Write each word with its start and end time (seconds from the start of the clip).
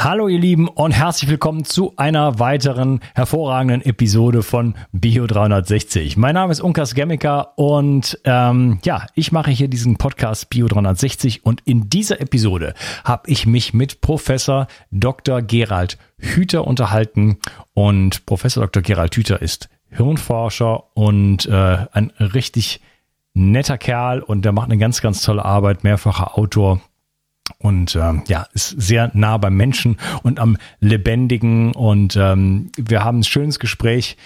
Hallo 0.00 0.28
ihr 0.28 0.38
Lieben 0.38 0.68
und 0.68 0.92
herzlich 0.92 1.28
willkommen 1.28 1.64
zu 1.64 1.92
einer 1.96 2.38
weiteren 2.38 3.00
hervorragenden 3.16 3.82
Episode 3.82 4.44
von 4.44 4.76
Bio 4.92 5.26
360. 5.26 6.16
Mein 6.16 6.34
Name 6.34 6.52
ist 6.52 6.60
Unkas 6.60 6.94
Gemmiker 6.94 7.58
und 7.58 8.16
ähm, 8.22 8.78
ja, 8.84 9.06
ich 9.16 9.32
mache 9.32 9.50
hier 9.50 9.66
diesen 9.66 9.96
Podcast 9.96 10.50
Bio 10.50 10.68
360 10.68 11.44
und 11.44 11.62
in 11.64 11.90
dieser 11.90 12.20
Episode 12.20 12.74
habe 13.02 13.28
ich 13.28 13.44
mich 13.44 13.74
mit 13.74 14.00
Professor 14.00 14.68
Dr. 14.92 15.42
Gerald 15.42 15.98
Hüter 16.16 16.64
unterhalten 16.64 17.38
und 17.74 18.24
Professor 18.24 18.62
Dr. 18.62 18.84
Gerald 18.84 19.16
Hüter 19.16 19.42
ist 19.42 19.68
Hirnforscher 19.90 20.96
und 20.96 21.46
äh, 21.46 21.86
ein 21.90 22.12
richtig 22.20 22.80
netter 23.34 23.78
Kerl 23.78 24.20
und 24.20 24.44
der 24.44 24.52
macht 24.52 24.70
eine 24.70 24.78
ganz, 24.78 25.00
ganz 25.00 25.22
tolle 25.22 25.44
Arbeit, 25.44 25.82
mehrfacher 25.82 26.38
Autor 26.38 26.80
und 27.58 27.96
ähm, 27.96 28.22
ja, 28.28 28.46
ist 28.52 28.74
sehr 28.78 29.10
nah 29.14 29.36
beim 29.36 29.56
Menschen 29.56 29.96
und 30.22 30.38
am 30.38 30.56
Lebendigen. 30.80 31.72
Und 31.72 32.16
ähm, 32.16 32.70
wir 32.76 33.04
haben 33.04 33.20
ein 33.20 33.24
schönes 33.24 33.58
Gespräch 33.58 34.16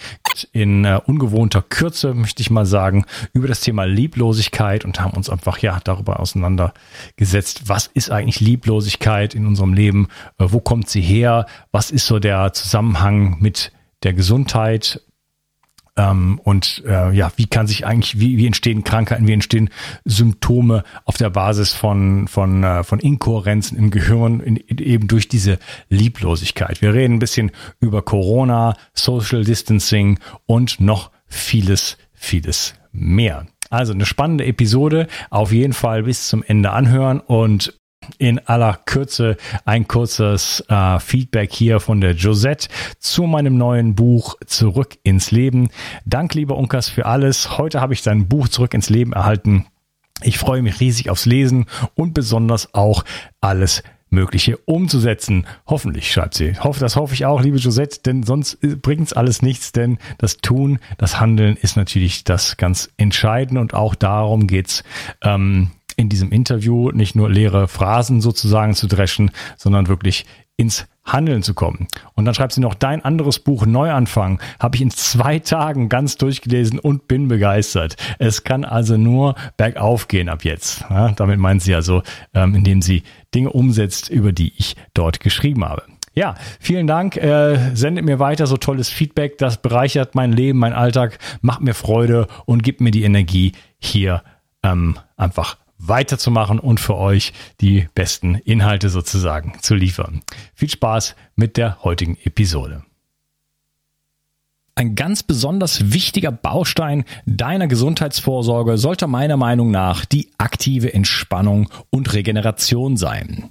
in 0.53 0.85
äh, 0.85 1.01
ungewohnter 1.07 1.63
Kürze, 1.63 2.15
möchte 2.15 2.43
ich 2.43 2.51
mal 2.51 2.67
sagen, 2.67 3.05
über 3.33 3.49
das 3.49 3.61
Thema 3.61 3.85
Lieblosigkeit 3.85 4.85
und 4.85 5.01
haben 5.01 5.17
uns 5.17 5.31
einfach 5.31 5.59
ja 5.59 5.79
darüber 5.85 6.21
auseinandergesetzt, 6.21 7.69
was 7.69 7.87
ist 7.87 8.11
eigentlich 8.11 8.41
Lieblosigkeit 8.41 9.35
in 9.35 9.47
unserem 9.47 9.75
Leben, 9.75 10.09
äh, 10.39 10.47
wo 10.49 10.61
kommt 10.61 10.89
sie 10.89 11.03
her, 11.03 11.47
was 11.71 11.91
ist 11.91 12.07
so 12.07 12.19
der 12.19 12.53
Zusammenhang 12.53 13.39
mit 13.41 13.73
der 14.03 14.15
Gesundheit, 14.15 15.01
ähm, 15.97 16.41
und 16.43 16.83
äh, 16.87 17.13
ja, 17.13 17.33
wie 17.37 17.47
kann 17.47 17.67
sich 17.67 17.87
eigentlich, 17.87 18.19
wie, 18.19 18.39
wie 18.39 18.47
entstehen 18.47 18.83
Krankheiten, 18.83 19.27
wie 19.27 19.33
entstehen 19.33 19.69
Symptome 20.05 20.85
auf 21.05 21.19
der 21.19 21.29
Basis 21.29 21.75
von, 21.75 22.29
von, 22.29 22.65
äh, 22.65 22.83
von 22.83 22.99
Inkohärenzen 22.99 23.77
im 23.77 23.91
Gehirn, 23.91 24.41
in, 24.41 24.57
eben 24.57 25.07
durch 25.07 25.29
diese 25.29 25.59
Lieblosigkeit. 25.91 26.81
Wir 26.81 26.95
reden 26.95 27.15
ein 27.15 27.19
bisschen 27.19 27.51
über 27.79 28.01
Corona, 28.03 28.77
Social 28.95 29.45
Distancing 29.45 30.19
und 30.47 30.81
noch 30.81 31.11
vieles, 31.27 31.99
vieles 32.15 32.75
mehr. 32.93 33.47
Also 33.69 33.93
eine 33.93 34.07
spannende 34.07 34.45
Episode. 34.45 35.09
Auf 35.31 35.53
jeden 35.53 35.73
Fall 35.73 36.05
bis 36.05 36.29
zum 36.29 36.43
Ende 36.43 36.71
anhören 36.71 37.21
und 37.21 37.81
in 38.19 38.39
aller 38.47 38.79
Kürze 38.85 39.37
ein 39.65 39.89
kurzes 39.89 40.65
äh, 40.69 40.99
Feedback 41.01 41.53
hier 41.53 41.81
von 41.81 42.01
der 42.01 42.13
Josette 42.13 42.69
zu 42.99 43.25
meinem 43.25 43.57
neuen 43.57 43.95
Buch 43.95 44.37
Zurück 44.47 44.99
ins 45.03 45.31
Leben. 45.31 45.69
Dank, 46.05 46.35
lieber 46.35 46.57
Unkas, 46.57 46.89
für 46.89 47.07
alles. 47.07 47.59
Heute 47.59 47.81
habe 47.81 47.95
ich 47.95 48.03
dein 48.03 48.29
Buch 48.29 48.49
Zurück 48.49 48.75
ins 48.75 48.91
Leben 48.91 49.13
erhalten. 49.13 49.67
Ich 50.23 50.39
freue 50.39 50.63
mich 50.63 50.81
riesig 50.81 51.11
aufs 51.11 51.27
Lesen 51.27 51.67
und 51.95 52.15
besonders 52.15 52.75
auch 52.75 53.05
alles 53.41 53.83
Mögliche 54.13 54.59
umzusetzen. 54.59 55.47
Hoffentlich, 55.67 56.13
schreibt 56.13 56.35
sie. 56.35 56.55
Hoffe, 56.61 56.81
das 56.81 56.97
hoffe 56.97 57.15
ich 57.15 57.25
auch, 57.25 57.41
liebe 57.41 57.57
Josette, 57.57 58.01
denn 58.03 58.23
sonst 58.23 58.59
bringt's 58.61 59.15
alles 59.15 59.43
nichts, 59.43 59.73
denn 59.73 59.99
das 60.19 60.37
Tun, 60.37 60.79
das 60.99 61.19
Handeln 61.19 61.57
ist 61.57 61.77
natürlich 61.77 62.23
das 62.23 62.59
ganz 62.59 62.91
Entscheidende 62.99 63.61
und 63.61 63.75
auch 63.75 63.95
darum 63.95 64.47
geht's 64.47 64.85
ähm, 65.23 65.71
in 65.97 66.09
diesem 66.09 66.31
Interview 66.31 66.91
nicht 66.91 67.15
nur 67.15 67.31
leere 67.31 67.69
Phrasen 67.69 68.21
sozusagen 68.21 68.75
zu 68.75 68.87
dreschen, 68.87 69.31
sondern 69.57 69.89
wirklich 69.89 70.27
ins 70.57 70.87
Handeln 71.05 71.43
zu 71.43 71.55
kommen. 71.55 71.89
Und 72.15 72.25
dann 72.25 72.35
schreibt 72.35 72.53
sie 72.53 72.61
noch, 72.61 72.75
dein 72.75 73.05
anderes 73.05 73.41
Buch 73.41 73.67
Neuanfang 73.67 74.41
habe 74.61 74.77
ich 74.77 74.83
in 74.83 74.91
zwei 74.91 75.41
Tagen 75.41 75.89
ganz 75.89 76.17
durchgelesen 76.17 76.79
und 76.79 77.09
bin 77.09 77.29
begeistert. 77.29 77.97
Es 78.19 78.45
kann 78.45 78.65
also 78.65 78.97
nur 78.97 79.35
bergauf 79.57 80.07
gehen 80.09 80.29
ab 80.29 80.45
jetzt. 80.45 80.85
Ja, 80.89 81.11
damit 81.11 81.39
meint 81.39 81.63
sie 81.63 81.75
also, 81.75 82.03
ähm, 82.35 82.55
indem 82.55 82.83
sie 82.83 83.03
Dinge 83.35 83.51
umsetzt, 83.51 84.11
über 84.11 84.33
die 84.33 84.53
ich 84.57 84.77
dort 84.95 85.21
geschrieben 85.21 85.65
habe. 85.65 85.83
Ja, 86.15 86.35
vielen 86.61 86.87
Dank. 86.87 87.17
Äh, 87.17 87.75
sendet 87.75 88.05
mir 88.05 88.19
weiter 88.19 88.47
so 88.47 88.57
tolles 88.57 88.91
Feedback. 88.91 89.39
Das 89.39 89.61
bereichert 89.61 90.15
mein 90.15 90.33
Leben, 90.33 90.59
mein 90.59 90.75
Alltag, 90.75 91.19
macht 91.41 91.63
mir 91.63 91.75
Freude 91.75 92.29
und 92.45 92.63
gibt 92.63 92.81
mir 92.81 92.91
die 92.91 93.03
Energie, 93.03 93.53
hier 93.79 94.23
ähm, 94.63 94.99
einfach 95.17 95.57
weiterzumachen 95.83 96.59
und 96.59 96.81
für 96.81 96.97
euch 96.97 97.33
die 97.61 97.89
besten 97.95 98.37
Inhalte 98.37 98.89
sozusagen 98.89 99.55
zu 99.61 99.75
liefern. 99.75 100.23
Viel 100.55 100.71
Spaß 100.71 101.17
mit 101.35 101.57
der 101.57 101.83
heutigen 101.83 102.17
Episode. 102.25 102.85
Ein 104.75 104.95
ganz 104.95 105.23
besonders 105.23 105.93
wichtiger 105.93 106.33
Baustein 106.33 107.05
deiner 107.27 107.67
Gesundheitsvorsorge 107.69 108.79
sollte 108.79 109.07
meiner 109.07 109.37
Meinung 109.37 109.71
nach 109.71 110.07
die 110.07 110.31
aktive 110.39 110.95
Entspannung 110.95 111.69
und 111.91 112.15
Regeneration 112.15 112.97
sein. 112.97 113.51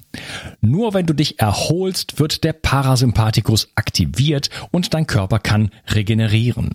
Nur 0.61 0.95
wenn 0.95 1.05
du 1.05 1.13
dich 1.13 1.39
erholst, 1.39 2.19
wird 2.19 2.43
der 2.43 2.53
Parasympathikus 2.53 3.69
aktiviert 3.75 4.49
und 4.71 4.95
dein 4.95 5.05
Körper 5.05 5.37
kann 5.37 5.69
regenerieren. 5.93 6.71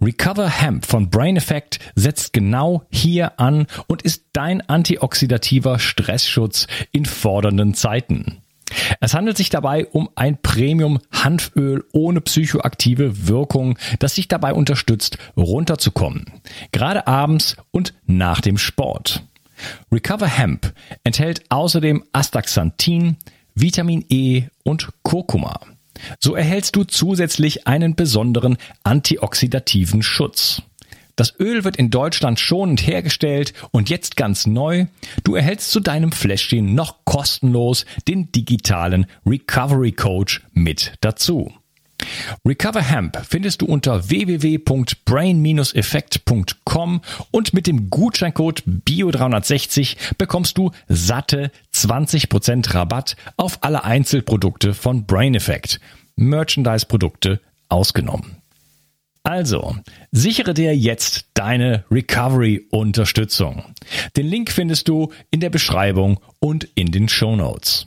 Recover 0.00 0.48
Hemp 0.48 0.86
von 0.86 1.08
Brain 1.10 1.36
Effect 1.36 1.78
setzt 1.94 2.32
genau 2.32 2.84
hier 2.90 3.38
an 3.40 3.66
und 3.86 4.02
ist 4.02 4.24
dein 4.32 4.60
antioxidativer 4.68 5.78
Stressschutz 5.78 6.66
in 6.92 7.06
fordernden 7.06 7.74
Zeiten. 7.74 8.42
Es 9.00 9.14
handelt 9.14 9.36
sich 9.36 9.50
dabei 9.50 9.86
um 9.86 10.08
ein 10.14 10.40
Premium-Hanföl 10.40 11.84
ohne 11.92 12.20
psychoaktive 12.20 13.28
Wirkung, 13.28 13.78
das 13.98 14.14
dich 14.14 14.28
dabei 14.28 14.52
unterstützt, 14.52 15.18
runterzukommen. 15.36 16.24
Gerade 16.72 17.06
abends 17.06 17.56
und 17.70 17.94
nach 18.06 18.40
dem 18.40 18.58
Sport. 18.58 19.24
Recover 19.92 20.26
Hemp 20.26 20.72
enthält 21.04 21.44
außerdem 21.50 22.04
Astaxanthin, 22.12 23.16
Vitamin 23.54 24.04
E 24.08 24.44
und 24.64 24.88
Kurkuma. 25.02 25.60
So 26.20 26.34
erhältst 26.34 26.76
du 26.76 26.84
zusätzlich 26.84 27.66
einen 27.66 27.94
besonderen 27.94 28.56
antioxidativen 28.82 30.02
Schutz. 30.02 30.62
Das 31.16 31.38
Öl 31.38 31.62
wird 31.62 31.76
in 31.76 31.90
Deutschland 31.90 32.40
schonend 32.40 32.86
hergestellt 32.86 33.54
und 33.70 33.88
jetzt 33.88 34.16
ganz 34.16 34.46
neu. 34.46 34.86
Du 35.22 35.36
erhältst 35.36 35.70
zu 35.70 35.78
deinem 35.78 36.10
Fläschchen 36.10 36.74
noch 36.74 37.04
kostenlos 37.04 37.86
den 38.08 38.32
digitalen 38.32 39.06
Recovery 39.24 39.92
Coach 39.92 40.42
mit 40.52 40.94
dazu. 41.00 41.52
Recover 42.46 42.82
Hemp 42.82 43.20
findest 43.28 43.62
du 43.62 43.66
unter 43.66 44.08
www.brain-effekt.com 44.08 47.00
und 47.30 47.54
mit 47.54 47.66
dem 47.66 47.90
Gutscheincode 47.90 48.62
BIO360 48.66 49.96
bekommst 50.18 50.58
du 50.58 50.70
satte 50.88 51.50
20% 51.74 52.74
Rabatt 52.74 53.16
auf 53.36 53.58
alle 53.62 53.84
Einzelprodukte 53.84 54.74
von 54.74 55.06
Brain 55.06 55.34
Effect. 55.34 55.80
Merchandise-Produkte 56.16 57.40
ausgenommen. 57.68 58.36
Also, 59.26 59.74
sichere 60.12 60.52
dir 60.52 60.76
jetzt 60.76 61.28
deine 61.32 61.84
Recovery-Unterstützung. 61.90 63.64
Den 64.16 64.26
Link 64.26 64.52
findest 64.52 64.86
du 64.88 65.12
in 65.30 65.40
der 65.40 65.48
Beschreibung 65.48 66.20
und 66.40 66.68
in 66.74 66.92
den 66.92 67.08
Show 67.08 67.34
Notes. 67.34 67.86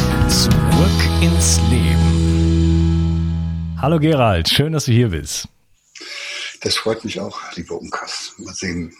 Zurück 0.31 0.51
ins 1.21 1.59
Leben. 1.69 2.07
Hallo 3.81 3.99
Gerald, 3.99 4.47
schön, 4.47 4.71
dass 4.71 4.85
du 4.85 4.93
hier 4.93 5.09
bist. 5.09 5.49
Das 6.61 6.77
freut 6.77 7.03
mich 7.03 7.19
auch, 7.19 7.37
lieber 7.55 7.77
Unkas. 7.77 8.35
Mal 8.37 8.53
sehen. 8.53 8.93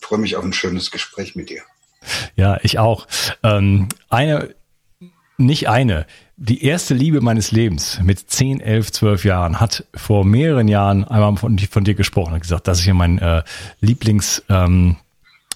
Ich 0.00 0.06
freue 0.06 0.20
mich 0.20 0.36
auf 0.36 0.44
ein 0.44 0.54
schönes 0.54 0.90
Gespräch 0.90 1.36
mit 1.36 1.50
dir. 1.50 1.60
Ja, 2.34 2.58
ich 2.62 2.78
auch. 2.78 3.06
Ähm, 3.42 3.90
eine, 4.08 4.54
nicht 5.36 5.68
eine, 5.68 6.06
die 6.38 6.64
erste 6.64 6.94
Liebe 6.94 7.20
meines 7.20 7.52
Lebens 7.52 8.00
mit 8.02 8.30
10, 8.30 8.60
11, 8.60 8.92
12 8.92 9.26
Jahren 9.26 9.60
hat 9.60 9.84
vor 9.94 10.24
mehreren 10.24 10.66
Jahren 10.66 11.04
einmal 11.04 11.36
von, 11.36 11.58
von 11.58 11.84
dir 11.84 11.94
gesprochen 11.94 12.32
und 12.32 12.40
gesagt, 12.40 12.66
das 12.66 12.80
ist 12.80 12.86
ja 12.86 12.94
mein 12.94 13.18
äh, 13.18 13.42
Lieblings, 13.80 14.42
ähm, 14.48 14.96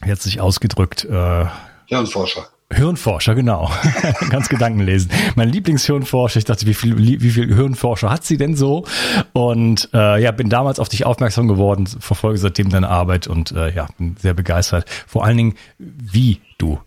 jetzt 0.04 0.24
sich 0.24 0.42
ausgedrückt, 0.42 1.06
äh, 1.06 1.46
Hirnforscher. 1.86 2.46
Hirnforscher, 2.74 3.34
genau. 3.34 3.70
Ganz 4.30 4.48
Gedanken 4.48 4.80
lesen. 4.80 5.10
Mein 5.36 5.48
Lieblingshirnforscher, 5.48 6.38
ich 6.38 6.44
dachte, 6.44 6.66
wie 6.66 6.74
viel, 6.74 6.96
wie 6.98 7.30
viel 7.30 7.54
Hirnforscher 7.54 8.10
hat 8.10 8.24
sie 8.24 8.36
denn 8.36 8.56
so? 8.56 8.84
Und 9.32 9.88
äh, 9.92 10.22
ja, 10.22 10.30
bin 10.32 10.48
damals 10.48 10.78
auf 10.78 10.88
dich 10.88 11.06
aufmerksam 11.06 11.48
geworden, 11.48 11.86
verfolge 11.86 12.38
seitdem 12.38 12.70
deine 12.70 12.88
Arbeit 12.88 13.26
und 13.26 13.52
äh, 13.52 13.72
ja, 13.74 13.86
bin 13.98 14.16
sehr 14.18 14.34
begeistert. 14.34 14.88
Vor 15.06 15.24
allen 15.24 15.36
Dingen, 15.36 15.54
wie 15.78 16.40
du 16.58 16.78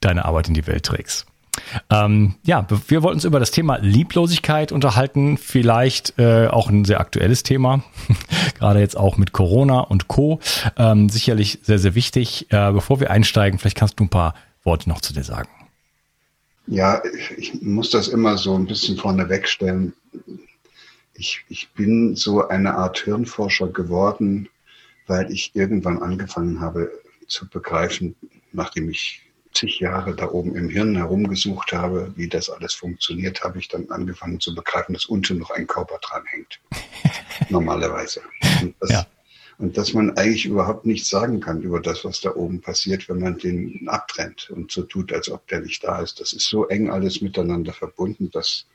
deine 0.00 0.24
Arbeit 0.24 0.48
in 0.48 0.54
die 0.54 0.66
Welt 0.66 0.84
trägst. 0.84 1.26
Ähm, 1.90 2.34
ja, 2.44 2.66
wir 2.88 3.02
wollten 3.02 3.16
uns 3.16 3.24
über 3.24 3.38
das 3.38 3.50
Thema 3.50 3.78
Lieblosigkeit 3.78 4.72
unterhalten, 4.72 5.38
vielleicht 5.38 6.18
äh, 6.18 6.48
auch 6.48 6.68
ein 6.68 6.84
sehr 6.84 7.00
aktuelles 7.00 7.42
Thema, 7.42 7.84
gerade 8.58 8.80
jetzt 8.80 8.96
auch 8.96 9.16
mit 9.16 9.32
Corona 9.32 9.80
und 9.80 10.08
Co. 10.08 10.40
Ähm, 10.76 11.08
sicherlich 11.08 11.60
sehr, 11.62 11.78
sehr 11.78 11.94
wichtig. 11.94 12.46
Äh, 12.50 12.72
bevor 12.72 13.00
wir 13.00 13.10
einsteigen, 13.10 13.58
vielleicht 13.58 13.76
kannst 13.76 14.00
du 14.00 14.04
ein 14.04 14.08
paar 14.08 14.34
Worte 14.64 14.88
noch 14.88 15.00
zu 15.00 15.12
dir 15.12 15.24
sagen. 15.24 15.48
Ja, 16.66 17.02
ich 17.36 17.60
muss 17.60 17.90
das 17.90 18.08
immer 18.08 18.38
so 18.38 18.54
ein 18.54 18.66
bisschen 18.66 18.96
vorne 18.96 19.28
wegstellen. 19.28 19.92
Ich, 21.14 21.44
ich 21.48 21.70
bin 21.72 22.16
so 22.16 22.48
eine 22.48 22.74
Art 22.74 22.98
Hirnforscher 22.98 23.68
geworden, 23.68 24.48
weil 25.06 25.30
ich 25.30 25.54
irgendwann 25.54 26.02
angefangen 26.02 26.60
habe 26.60 26.90
zu 27.28 27.48
begreifen, 27.48 28.16
nachdem 28.52 28.88
ich 28.88 29.20
zig 29.52 29.78
Jahre 29.78 30.16
da 30.16 30.30
oben 30.30 30.56
im 30.56 30.68
Hirn 30.68 30.96
herumgesucht 30.96 31.72
habe, 31.72 32.12
wie 32.16 32.28
das 32.28 32.50
alles 32.50 32.74
funktioniert, 32.74 33.44
habe 33.44 33.58
ich 33.58 33.68
dann 33.68 33.88
angefangen 33.90 34.40
zu 34.40 34.54
begreifen, 34.54 34.94
dass 34.94 35.06
unten 35.06 35.38
noch 35.38 35.50
ein 35.50 35.66
Körper 35.66 35.98
dran 35.98 36.24
hängt. 36.26 36.60
Normalerweise. 37.50 38.22
Und 38.62 38.74
das, 38.80 38.90
ja. 38.90 39.06
Und 39.58 39.76
dass 39.76 39.94
man 39.94 40.16
eigentlich 40.16 40.46
überhaupt 40.46 40.86
nichts 40.86 41.08
sagen 41.08 41.40
kann 41.40 41.62
über 41.62 41.80
das, 41.80 42.04
was 42.04 42.20
da 42.20 42.34
oben 42.34 42.60
passiert, 42.60 43.08
wenn 43.08 43.20
man 43.20 43.38
den 43.38 43.88
abtrennt 43.88 44.50
und 44.50 44.72
so 44.72 44.82
tut, 44.82 45.12
als 45.12 45.30
ob 45.30 45.46
der 45.48 45.60
nicht 45.60 45.84
da 45.84 46.00
ist. 46.00 46.20
Das 46.20 46.32
ist 46.32 46.48
so 46.48 46.66
eng 46.66 46.90
alles 46.90 47.20
miteinander 47.20 47.72
verbunden, 47.72 48.30
dass 48.30 48.66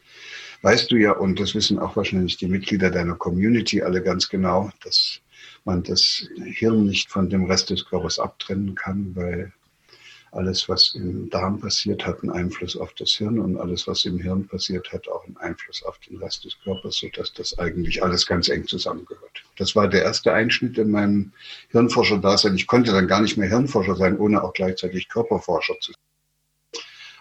weißt 0.61 0.91
du 0.91 0.97
ja, 0.97 1.11
und 1.11 1.39
das 1.39 1.55
wissen 1.55 1.79
auch 1.79 1.95
wahrscheinlich 1.95 2.37
die 2.37 2.47
Mitglieder 2.47 2.91
deiner 2.91 3.15
Community 3.15 3.81
alle 3.81 4.01
ganz 4.01 4.29
genau, 4.29 4.69
dass 4.83 5.21
man 5.65 5.83
das 5.83 6.27
Hirn 6.43 6.85
nicht 6.85 7.09
von 7.09 7.29
dem 7.29 7.45
Rest 7.45 7.69
des 7.69 7.85
Körpers 7.85 8.19
abtrennen 8.19 8.75
kann, 8.75 9.15
weil 9.15 9.53
alles, 10.31 10.69
was 10.69 10.95
im 10.95 11.29
Darm 11.29 11.59
passiert, 11.59 12.05
hat 12.05 12.21
einen 12.21 12.31
Einfluss 12.31 12.77
auf 12.77 12.93
das 12.93 13.11
Hirn 13.11 13.39
und 13.39 13.57
alles, 13.57 13.87
was 13.87 14.05
im 14.05 14.19
Hirn 14.19 14.47
passiert, 14.47 14.91
hat 14.91 15.07
auch 15.07 15.25
einen 15.25 15.37
Einfluss 15.37 15.83
auf 15.83 15.97
den 15.99 16.17
Rest 16.17 16.45
des 16.45 16.55
Körpers, 16.63 16.97
sodass 16.97 17.33
das 17.33 17.57
eigentlich 17.57 18.03
alles 18.03 18.25
ganz 18.25 18.49
eng 18.49 18.67
zusammengehört. 18.67 19.43
Das 19.57 19.75
war 19.75 19.87
der 19.87 20.03
erste 20.03 20.33
Einschnitt 20.33 20.77
in 20.77 20.91
meinem 20.91 21.31
Hirnforscher-Dasein. 21.69 22.55
Ich 22.55 22.67
konnte 22.67 22.91
dann 22.91 23.07
gar 23.07 23.21
nicht 23.21 23.37
mehr 23.37 23.49
Hirnforscher 23.49 23.95
sein, 23.95 24.17
ohne 24.17 24.43
auch 24.43 24.53
gleichzeitig 24.53 25.09
Körperforscher 25.09 25.75
zu 25.79 25.91
sein. 25.91 26.01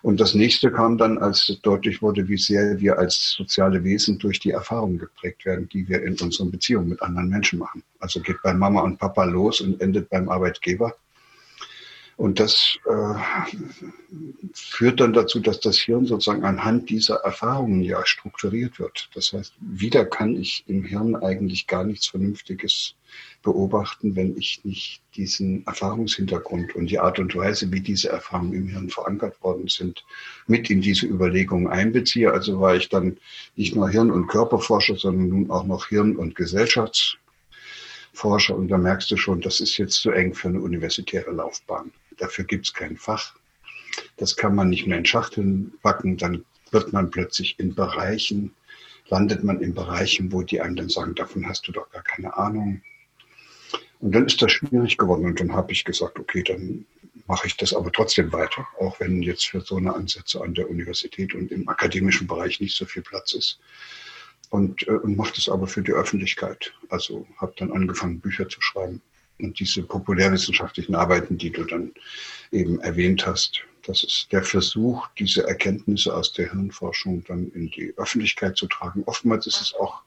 Und 0.03 0.21
das 0.21 0.35
nächste 0.35 0.71
kam 0.71 0.97
dann, 0.97 1.19
als 1.19 1.47
deutlich 1.63 2.03
wurde, 2.03 2.29
wie 2.29 2.37
sehr 2.37 2.81
wir 2.81 2.99
als 2.99 3.35
soziale 3.37 3.83
Wesen 3.83 4.19
durch 4.19 4.39
die 4.39 4.53
Erfahrungen 4.53 4.99
geprägt 4.99 5.45
werden, 5.45 5.69
die 5.69 5.89
wir 5.89 6.03
in 6.03 6.17
unseren 6.21 6.51
Beziehungen 6.51 6.89
mit 6.89 7.03
anderen 7.03 7.29
Menschen 7.29 7.59
machen. 7.59 7.83
Also 7.99 8.21
geht 8.21 8.41
bei 8.43 8.55
Mama 8.55 8.83
und 8.83 8.99
Papa 8.99 9.25
los 9.25 9.61
und 9.61 9.81
endet 9.81 10.09
beim 10.09 10.29
Arbeitgeber. 10.29 10.95
Und 12.19 12.39
das 12.41 12.79
äh, 12.85 13.15
führt 14.53 14.99
dann 14.99 15.13
dazu, 15.13 15.39
dass 15.39 15.61
das 15.61 15.79
Hirn 15.79 16.05
sozusagen 16.05 16.45
anhand 16.45 16.91
dieser 16.91 17.19
Erfahrungen 17.19 17.81
ja 17.81 18.05
strukturiert 18.05 18.81
wird. 18.81 19.09
Das 19.15 19.33
heißt, 19.33 19.55
wieder 19.61 20.05
kann 20.05 20.35
ich 20.35 20.65
im 20.67 20.83
Hirn 20.83 21.15
eigentlich 21.15 21.69
gar 21.69 21.85
nichts 21.85 22.09
Vernünftiges 22.09 22.97
beobachten, 23.45 24.17
wenn 24.17 24.37
ich 24.37 24.65
nicht 24.65 25.01
diesen 25.15 25.65
Erfahrungshintergrund 25.65 26.75
und 26.75 26.91
die 26.91 26.99
Art 26.99 27.21
und 27.21 27.37
Weise, 27.37 27.71
wie 27.71 27.83
diese 27.83 28.09
Erfahrungen 28.09 28.53
im 28.53 28.67
Hirn 28.67 28.91
verankert 28.91 29.41
worden 29.45 29.69
sind, 29.69 30.05
mit 30.49 30.69
in 30.71 30.81
diese 30.81 31.07
Überlegungen 31.07 31.69
einbeziehe. 31.69 32.33
Also 32.33 32.61
war 32.61 32.75
ich 32.75 32.89
dann 32.89 33.19
nicht 33.55 33.77
nur 33.77 33.91
Hirn- 33.91 34.11
und 34.11 34.27
Körperforscher, 34.27 34.97
sondern 34.97 35.29
nun 35.29 35.53
auch 35.53 35.65
noch 35.65 35.87
Hirn- 35.87 36.17
und 36.17 36.35
Gesellschaftsforscher. 36.35 38.57
Und 38.57 38.67
da 38.67 38.77
merkst 38.77 39.09
du 39.09 39.17
schon, 39.17 39.41
das 39.41 39.61
ist 39.61 39.79
jetzt 39.79 40.01
zu 40.01 40.11
eng 40.11 40.35
für 40.35 40.49
eine 40.49 40.61
universitäre 40.61 41.31
Laufbahn. 41.31 41.93
Dafür 42.19 42.45
gibt 42.45 42.67
es 42.67 42.75
kein 42.75 42.97
Fach. 42.97 43.35
Das 44.17 44.37
kann 44.37 44.55
man 44.55 44.69
nicht 44.69 44.87
mehr 44.87 44.99
in 44.99 45.07
Schachteln 45.07 45.73
packen. 45.83 46.17
Dann 46.17 46.45
wird 46.71 46.93
man 46.93 47.11
plötzlich 47.11 47.59
in 47.59 47.75
Bereichen, 47.75 48.55
landet 49.09 49.45
man 49.45 49.61
in 49.61 49.75
Bereichen, 49.75 50.33
wo 50.33 50.43
die 50.43 50.61
einem 50.61 50.77
dann 50.77 50.89
sagen, 50.89 51.15
davon 51.15 51.49
hast 51.49 51.67
du 51.67 51.73
doch 51.73 51.91
gar 51.91 52.03
keine 52.03 52.37
Ahnung. 52.37 52.83
Und 54.01 54.15
dann 54.15 54.27
ist 54.27 54.43
das 54.43 54.53
schwierig 54.53 54.99
geworden. 54.99 55.25
Und 55.25 55.41
dann 55.41 55.53
habe 55.53 55.73
ich 55.73 55.85
gesagt, 55.85 56.19
okay, 56.19 56.43
dann 56.43 56.85
mache 57.27 57.47
ich 57.47 57.57
das 57.57 57.75
aber 57.75 57.93
trotzdem 57.93 58.33
weiter, 58.33 58.67
auch 58.79 59.01
wenn 59.01 59.23
jetzt 59.23 59.47
für 59.47 59.61
so 59.61 59.77
eine 59.77 59.95
Ansätze 59.95 60.41
an 60.41 60.55
der 60.55 60.71
Universität 60.71 61.35
und 61.35 61.51
im 61.51 61.69
akademischen 61.69 62.27
Bereich 62.27 62.61
nicht 62.61 62.77
so 62.77 62.85
viel 62.87 63.03
Platz 63.03 63.33
ist. 63.33 63.59
Und, 64.51 64.87
äh, 64.89 64.93
und 64.93 65.17
mache 65.17 65.35
das 65.35 65.49
aber 65.49 65.67
für 65.67 65.83
die 65.83 65.93
Öffentlichkeit. 65.93 66.73
Also 66.89 67.27
habe 67.37 67.53
dann 67.57 67.73
angefangen, 67.73 68.21
Bücher 68.21 68.49
zu 68.49 68.61
schreiben 68.61 69.03
und 69.41 69.59
diese 69.59 69.83
populärwissenschaftlichen 69.83 70.95
Arbeiten, 70.95 71.39
die 71.39 71.51
du 71.51 71.65
dann 71.65 71.93
eben 72.51 72.81
erwähnt 72.81 73.27
hast, 73.27 73.63
das 73.89 74.05
ist 74.05 74.29
der 74.33 74.43
Versuch, 74.43 75.09
diese 75.19 75.47
Erkenntnisse 75.49 76.15
aus 76.15 76.35
der 76.35 76.51
Hirnforschung 76.51 77.25
dann 77.27 77.51
in 77.53 77.71
die 77.71 77.95
Öffentlichkeit 77.97 78.57
zu 78.57 78.67
tragen. 78.67 79.03
Oftmals 79.07 79.47
ist 79.47 79.63
es 79.63 79.75
auch 79.75 80.03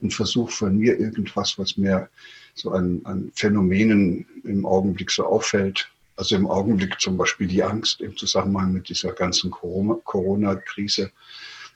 ein 0.00 0.10
Versuch 0.10 0.50
von 0.50 0.78
mir, 0.78 0.98
irgendwas, 0.98 1.58
was 1.58 1.76
mir 1.76 2.08
so 2.54 2.70
an, 2.70 3.02
an 3.04 3.30
Phänomenen 3.34 4.26
im 4.44 4.64
Augenblick 4.64 5.10
so 5.10 5.26
auffällt. 5.26 5.90
Also 6.16 6.34
im 6.34 6.46
Augenblick 6.46 6.98
zum 6.98 7.18
Beispiel 7.18 7.46
die 7.46 7.62
Angst 7.62 8.00
im 8.00 8.16
Zusammenhang 8.16 8.72
mit 8.72 8.88
dieser 8.88 9.12
ganzen 9.12 9.50
Corona-Krise. 9.50 11.10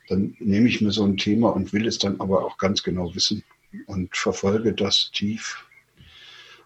Dann 0.08 0.34
nehme 0.38 0.66
ich 0.66 0.80
mir 0.80 0.92
so 0.92 1.04
ein 1.04 1.18
Thema 1.18 1.50
und 1.50 1.74
will 1.74 1.86
es 1.86 1.98
dann 1.98 2.20
aber 2.20 2.42
auch 2.42 2.56
ganz 2.56 2.82
genau 2.82 3.14
wissen 3.14 3.44
und 3.86 4.16
verfolge 4.16 4.72
das 4.72 5.10
tief 5.12 5.62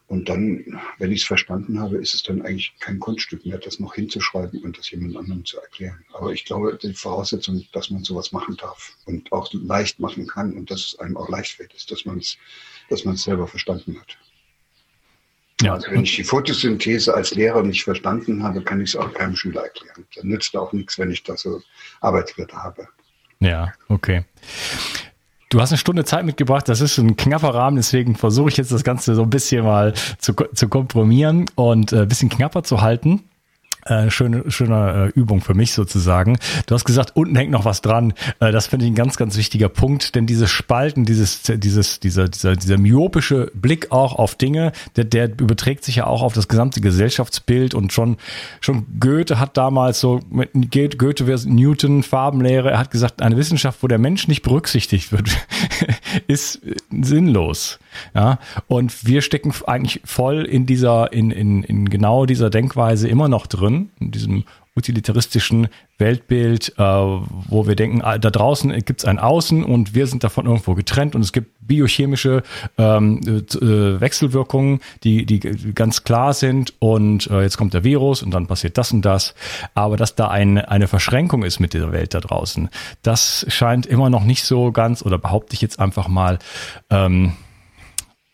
und 0.06 0.28
dann, 0.28 0.80
wenn 0.98 1.12
ich 1.12 1.22
es 1.22 1.26
verstanden 1.26 1.80
habe, 1.80 1.96
ist 1.96 2.14
es 2.14 2.22
dann 2.22 2.42
eigentlich 2.42 2.74
kein 2.78 3.00
Kunststück 3.00 3.46
mehr, 3.46 3.58
das 3.58 3.80
noch 3.80 3.94
hinzuschreiben 3.94 4.62
und 4.62 4.76
das 4.78 4.90
jemand 4.90 5.16
anderem 5.16 5.44
zu 5.44 5.58
erklären. 5.58 6.04
Aber 6.12 6.32
ich 6.32 6.44
glaube, 6.44 6.78
die 6.80 6.92
Voraussetzung, 6.92 7.64
dass 7.72 7.90
man 7.90 8.04
sowas 8.04 8.30
machen 8.32 8.56
darf 8.56 8.96
und 9.06 9.32
auch 9.32 9.50
leicht 9.52 10.00
machen 10.00 10.26
kann 10.26 10.52
und 10.52 10.70
dass 10.70 10.80
es 10.80 10.98
einem 10.98 11.16
auch 11.16 11.28
leicht 11.28 11.52
fällt, 11.52 11.72
ist, 11.72 11.90
dass 11.90 12.04
man 12.04 12.18
es 12.18 12.36
dass 12.88 13.04
man 13.04 13.14
es 13.14 13.22
selber 13.22 13.46
verstanden 13.46 13.98
hat. 13.98 14.18
Ja. 15.62 15.74
Also 15.74 15.90
wenn 15.90 16.02
ich 16.02 16.16
die 16.16 16.24
Photosynthese 16.24 17.14
als 17.14 17.34
Lehrer 17.34 17.62
nicht 17.62 17.84
verstanden 17.84 18.42
habe, 18.42 18.62
kann 18.62 18.80
ich 18.80 18.90
es 18.90 18.96
auch 18.96 19.12
keinem 19.14 19.36
Schüler 19.36 19.62
erklären. 19.62 20.04
Dann 20.16 20.26
nützt 20.26 20.56
auch 20.56 20.72
nichts, 20.72 20.98
wenn 20.98 21.10
ich 21.10 21.22
da 21.22 21.36
so 21.36 21.62
Arbeitsblätter 22.00 22.56
habe. 22.56 22.88
Ja, 23.40 23.72
okay. 23.88 24.24
Du 25.54 25.60
hast 25.60 25.70
eine 25.70 25.78
Stunde 25.78 26.04
Zeit 26.04 26.24
mitgebracht, 26.24 26.68
das 26.68 26.80
ist 26.80 26.98
ein 26.98 27.16
knapper 27.16 27.54
Rahmen, 27.54 27.76
deswegen 27.76 28.16
versuche 28.16 28.48
ich 28.48 28.56
jetzt 28.56 28.72
das 28.72 28.82
Ganze 28.82 29.14
so 29.14 29.22
ein 29.22 29.30
bisschen 29.30 29.64
mal 29.64 29.94
zu, 30.18 30.32
zu 30.32 30.68
komprimieren 30.68 31.46
und 31.54 31.92
äh, 31.92 32.00
ein 32.00 32.08
bisschen 32.08 32.28
knapper 32.28 32.64
zu 32.64 32.80
halten. 32.80 33.22
Äh, 33.86 34.10
schöne, 34.10 34.50
schöne 34.50 35.12
äh, 35.14 35.18
Übung 35.18 35.42
für 35.42 35.52
mich 35.52 35.72
sozusagen. 35.72 36.38
Du 36.66 36.74
hast 36.74 36.84
gesagt, 36.84 37.12
unten 37.14 37.36
hängt 37.36 37.50
noch 37.50 37.66
was 37.66 37.82
dran. 37.82 38.14
Äh, 38.40 38.50
das 38.50 38.66
finde 38.66 38.86
ich 38.86 38.92
ein 38.92 38.94
ganz, 38.94 39.16
ganz 39.18 39.36
wichtiger 39.36 39.68
Punkt, 39.68 40.14
denn 40.14 40.26
diese 40.26 40.46
Spalten, 40.46 41.04
dieses, 41.04 41.42
dieses, 41.42 42.00
dieser, 42.00 42.28
dieser, 42.28 42.56
dieser 42.56 42.78
myopische 42.78 43.50
Blick 43.54 43.92
auch 43.92 44.14
auf 44.14 44.36
Dinge, 44.36 44.72
der, 44.96 45.04
der 45.04 45.28
überträgt 45.38 45.84
sich 45.84 45.96
ja 45.96 46.06
auch 46.06 46.22
auf 46.22 46.32
das 46.32 46.48
gesamte 46.48 46.80
Gesellschaftsbild 46.80 47.74
und 47.74 47.92
schon, 47.92 48.16
schon 48.60 48.86
Goethe 48.98 49.38
hat 49.38 49.56
damals 49.58 50.00
so, 50.00 50.20
mit 50.30 50.52
Goethe 50.70 51.26
versus 51.26 51.46
Newton, 51.46 52.02
Farbenlehre, 52.02 52.70
er 52.70 52.78
hat 52.78 52.90
gesagt, 52.90 53.20
eine 53.20 53.36
Wissenschaft, 53.36 53.82
wo 53.82 53.88
der 53.88 53.98
Mensch 53.98 54.28
nicht 54.28 54.42
berücksichtigt 54.42 55.12
wird, 55.12 55.28
ist 56.26 56.62
sinnlos. 56.90 57.78
Ja, 58.14 58.38
und 58.66 59.06
wir 59.06 59.22
stecken 59.22 59.52
eigentlich 59.66 60.00
voll 60.04 60.44
in 60.44 60.66
dieser, 60.66 61.12
in, 61.12 61.30
in, 61.30 61.62
in 61.62 61.88
genau 61.88 62.26
dieser 62.26 62.50
Denkweise 62.50 63.08
immer 63.08 63.28
noch 63.28 63.46
drin, 63.46 63.73
in 64.00 64.10
diesem 64.10 64.44
utilitaristischen 64.76 65.68
Weltbild, 65.98 66.74
äh, 66.76 66.82
wo 66.82 67.66
wir 67.66 67.76
denken, 67.76 68.02
ah, 68.02 68.18
da 68.18 68.30
draußen 68.30 68.72
gibt 68.84 69.00
es 69.00 69.04
ein 69.04 69.20
Außen 69.20 69.62
und 69.62 69.94
wir 69.94 70.08
sind 70.08 70.24
davon 70.24 70.46
irgendwo 70.46 70.74
getrennt 70.74 71.14
und 71.14 71.20
es 71.20 71.32
gibt 71.32 71.52
biochemische 71.60 72.42
ähm, 72.76 73.20
äh, 73.24 74.00
Wechselwirkungen, 74.00 74.80
die, 75.04 75.24
die 75.24 75.38
ganz 75.74 76.02
klar 76.02 76.34
sind 76.34 76.74
und 76.80 77.28
äh, 77.28 77.42
jetzt 77.42 77.56
kommt 77.56 77.72
der 77.74 77.84
Virus 77.84 78.24
und 78.24 78.32
dann 78.32 78.48
passiert 78.48 78.76
das 78.76 78.90
und 78.90 79.02
das. 79.02 79.34
Aber 79.74 79.96
dass 79.96 80.16
da 80.16 80.28
ein, 80.28 80.58
eine 80.58 80.88
Verschränkung 80.88 81.44
ist 81.44 81.60
mit 81.60 81.72
dieser 81.72 81.92
Welt 81.92 82.12
da 82.12 82.20
draußen, 82.20 82.68
das 83.02 83.46
scheint 83.48 83.86
immer 83.86 84.10
noch 84.10 84.24
nicht 84.24 84.44
so 84.44 84.72
ganz, 84.72 85.02
oder 85.02 85.18
behaupte 85.18 85.54
ich 85.54 85.62
jetzt 85.62 85.78
einfach 85.78 86.08
mal, 86.08 86.40
ähm, 86.90 87.34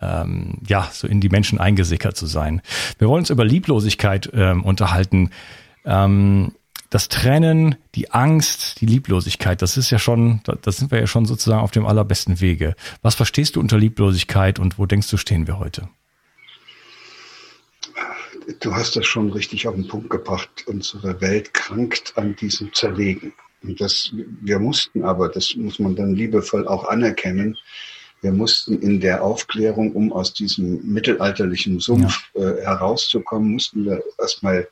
ähm, 0.00 0.58
ja, 0.66 0.88
so 0.92 1.06
in 1.06 1.20
die 1.20 1.28
Menschen 1.28 1.58
eingesickert 1.58 2.16
zu 2.16 2.26
sein. 2.26 2.62
Wir 2.98 3.08
wollen 3.08 3.20
uns 3.20 3.30
über 3.30 3.44
Lieblosigkeit 3.44 4.30
ähm, 4.32 4.64
unterhalten. 4.64 5.30
Ähm, 5.84 6.52
das 6.90 7.08
Trennen, 7.08 7.76
die 7.94 8.10
Angst, 8.10 8.80
die 8.80 8.86
Lieblosigkeit, 8.86 9.62
das 9.62 9.76
ist 9.76 9.90
ja 9.90 10.00
schon, 10.00 10.40
da 10.44 10.72
sind 10.72 10.90
wir 10.90 10.98
ja 10.98 11.06
schon 11.06 11.24
sozusagen 11.24 11.62
auf 11.62 11.70
dem 11.70 11.86
allerbesten 11.86 12.40
Wege. 12.40 12.74
Was 13.00 13.14
verstehst 13.14 13.54
du 13.54 13.60
unter 13.60 13.78
Lieblosigkeit 13.78 14.58
und 14.58 14.78
wo 14.78 14.86
denkst 14.86 15.08
du, 15.08 15.16
stehen 15.16 15.46
wir 15.46 15.60
heute? 15.60 15.88
Du 18.58 18.74
hast 18.74 18.96
das 18.96 19.06
schon 19.06 19.30
richtig 19.30 19.68
auf 19.68 19.76
den 19.76 19.86
Punkt 19.86 20.10
gebracht. 20.10 20.48
Unsere 20.66 21.20
Welt 21.20 21.54
krankt 21.54 22.14
an 22.16 22.34
diesem 22.34 22.72
Zerlegen. 22.74 23.32
Und 23.62 23.80
das, 23.80 24.12
wir 24.40 24.58
mussten 24.58 25.04
aber, 25.04 25.28
das 25.28 25.54
muss 25.54 25.78
man 25.78 25.94
dann 25.94 26.16
liebevoll 26.16 26.66
auch 26.66 26.88
anerkennen, 26.88 27.56
wir 28.22 28.32
mussten 28.32 28.80
in 28.80 29.00
der 29.00 29.22
Aufklärung, 29.22 29.92
um 29.92 30.12
aus 30.12 30.34
diesem 30.34 30.80
mittelalterlichen 30.84 31.80
Sumpf 31.80 32.30
ja. 32.34 32.42
äh, 32.42 32.62
herauszukommen, 32.62 33.52
mussten 33.52 33.84
wir 33.84 34.02
erstmal 34.18 34.68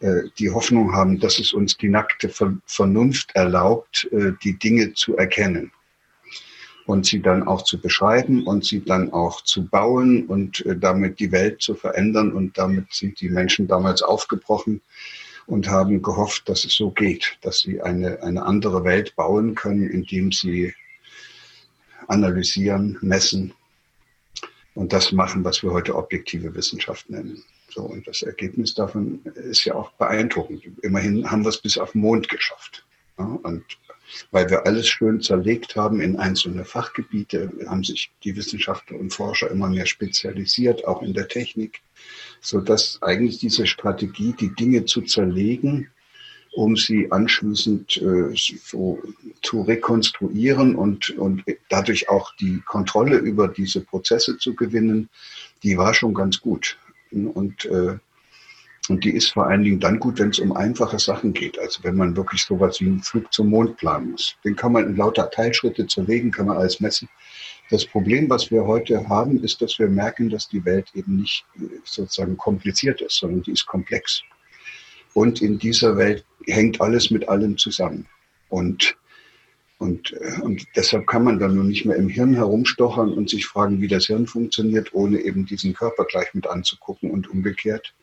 äh, 0.00 0.22
die 0.38 0.50
Hoffnung 0.50 0.92
haben, 0.92 1.18
dass 1.18 1.38
es 1.38 1.52
uns 1.52 1.76
die 1.76 1.88
nackte 1.88 2.30
Vernunft 2.66 3.30
erlaubt, 3.34 4.08
äh, 4.12 4.32
die 4.42 4.58
Dinge 4.58 4.94
zu 4.94 5.16
erkennen 5.16 5.72
und 6.86 7.06
sie 7.06 7.20
dann 7.20 7.42
auch 7.44 7.62
zu 7.62 7.80
beschreiben 7.80 8.46
und 8.46 8.64
sie 8.64 8.84
dann 8.84 9.12
auch 9.12 9.42
zu 9.42 9.66
bauen 9.66 10.26
und 10.26 10.64
äh, 10.66 10.76
damit 10.76 11.18
die 11.18 11.32
Welt 11.32 11.62
zu 11.62 11.74
verändern. 11.74 12.32
Und 12.32 12.58
damit 12.58 12.92
sind 12.92 13.20
die 13.20 13.30
Menschen 13.30 13.66
damals 13.66 14.02
aufgebrochen 14.02 14.82
und 15.46 15.68
haben 15.68 16.02
gehofft, 16.02 16.48
dass 16.48 16.64
es 16.64 16.74
so 16.74 16.90
geht, 16.90 17.36
dass 17.42 17.60
sie 17.60 17.80
eine, 17.80 18.22
eine 18.22 18.44
andere 18.44 18.84
Welt 18.84 19.14
bauen 19.16 19.54
können, 19.54 19.88
indem 19.88 20.32
sie 20.32 20.74
analysieren, 22.08 22.98
messen 23.00 23.52
und 24.74 24.92
das 24.92 25.12
machen, 25.12 25.44
was 25.44 25.62
wir 25.62 25.72
heute 25.72 25.94
objektive 25.94 26.54
Wissenschaft 26.54 27.08
nennen. 27.08 27.42
So, 27.70 27.82
und 27.82 28.06
das 28.06 28.22
Ergebnis 28.22 28.74
davon 28.74 29.20
ist 29.24 29.64
ja 29.64 29.74
auch 29.74 29.92
beeindruckend. 29.92 30.62
Immerhin 30.82 31.30
haben 31.30 31.44
wir 31.44 31.48
es 31.48 31.58
bis 31.58 31.78
auf 31.78 31.92
den 31.92 32.02
Mond 32.02 32.28
geschafft. 32.28 32.84
Ja, 33.18 33.24
und 33.24 33.64
weil 34.30 34.50
wir 34.50 34.66
alles 34.66 34.86
schön 34.86 35.20
zerlegt 35.20 35.76
haben 35.76 36.00
in 36.00 36.16
einzelne 36.16 36.64
Fachgebiete, 36.64 37.50
haben 37.66 37.84
sich 37.84 38.12
die 38.22 38.36
Wissenschaftler 38.36 38.98
und 38.98 39.12
Forscher 39.12 39.50
immer 39.50 39.68
mehr 39.68 39.86
spezialisiert, 39.86 40.86
auch 40.86 41.02
in 41.02 41.14
der 41.14 41.28
Technik, 41.28 41.80
so 42.40 42.60
dass 42.60 43.02
eigentlich 43.02 43.38
diese 43.38 43.66
Strategie, 43.66 44.34
die 44.38 44.54
Dinge 44.54 44.84
zu 44.84 45.02
zerlegen, 45.02 45.90
um 46.54 46.76
sie 46.76 47.10
anschließend 47.10 47.96
äh, 47.98 48.34
so 48.34 49.02
zu 49.42 49.62
rekonstruieren 49.62 50.76
und, 50.76 51.10
und 51.10 51.44
dadurch 51.68 52.08
auch 52.08 52.34
die 52.36 52.60
Kontrolle 52.66 53.16
über 53.18 53.48
diese 53.48 53.80
Prozesse 53.80 54.38
zu 54.38 54.54
gewinnen, 54.54 55.08
die 55.62 55.76
war 55.76 55.94
schon 55.94 56.14
ganz 56.14 56.40
gut. 56.40 56.78
Und 57.12 57.64
äh, 57.66 57.98
und 58.88 59.02
die 59.02 59.14
ist 59.14 59.32
vor 59.32 59.46
allen 59.46 59.64
Dingen 59.64 59.80
dann 59.80 59.98
gut, 59.98 60.18
wenn 60.18 60.28
es 60.28 60.38
um 60.38 60.52
einfache 60.52 60.98
Sachen 60.98 61.32
geht. 61.32 61.58
Also 61.58 61.82
wenn 61.84 61.96
man 61.96 62.16
wirklich 62.16 62.42
sowas 62.42 62.80
wie 62.80 62.86
einen 62.86 63.02
Flug 63.02 63.32
zum 63.32 63.48
Mond 63.48 63.78
planen 63.78 64.10
muss. 64.10 64.36
Den 64.44 64.56
kann 64.56 64.72
man 64.72 64.86
in 64.86 64.96
lauter 64.96 65.30
Teilschritte 65.30 65.86
zerlegen, 65.86 66.30
kann 66.30 66.46
man 66.46 66.58
alles 66.58 66.80
messen. 66.80 67.08
Das 67.70 67.86
Problem, 67.86 68.28
was 68.28 68.50
wir 68.50 68.66
heute 68.66 69.08
haben, 69.08 69.42
ist, 69.42 69.62
dass 69.62 69.78
wir 69.78 69.88
merken, 69.88 70.28
dass 70.28 70.48
die 70.48 70.62
Welt 70.66 70.90
eben 70.94 71.16
nicht 71.16 71.46
äh, 71.56 71.62
sozusagen 71.84 72.36
kompliziert 72.36 73.00
ist, 73.00 73.16
sondern 73.16 73.42
die 73.42 73.52
ist 73.52 73.64
komplex. 73.64 74.22
Und 75.14 75.40
in 75.40 75.58
dieser 75.58 75.96
Welt 75.96 76.24
hängt 76.46 76.80
alles 76.80 77.10
mit 77.10 77.28
allem 77.28 77.56
zusammen. 77.56 78.06
Und, 78.48 78.96
und, 79.78 80.12
äh, 80.12 80.40
und 80.42 80.64
deshalb 80.76 81.06
kann 81.06 81.24
man 81.24 81.38
dann 81.38 81.54
nur 81.54 81.64
nicht 81.64 81.86
mehr 81.86 81.96
im 81.96 82.08
Hirn 82.08 82.34
herumstochern 82.34 83.12
und 83.12 83.30
sich 83.30 83.46
fragen, 83.46 83.80
wie 83.80 83.88
das 83.88 84.06
Hirn 84.06 84.26
funktioniert, 84.26 84.92
ohne 84.92 85.20
eben 85.20 85.46
diesen 85.46 85.72
Körper 85.72 86.04
gleich 86.04 86.34
mit 86.34 86.46
anzugucken 86.46 87.10
und 87.10 87.30
umgekehrt. 87.30 87.94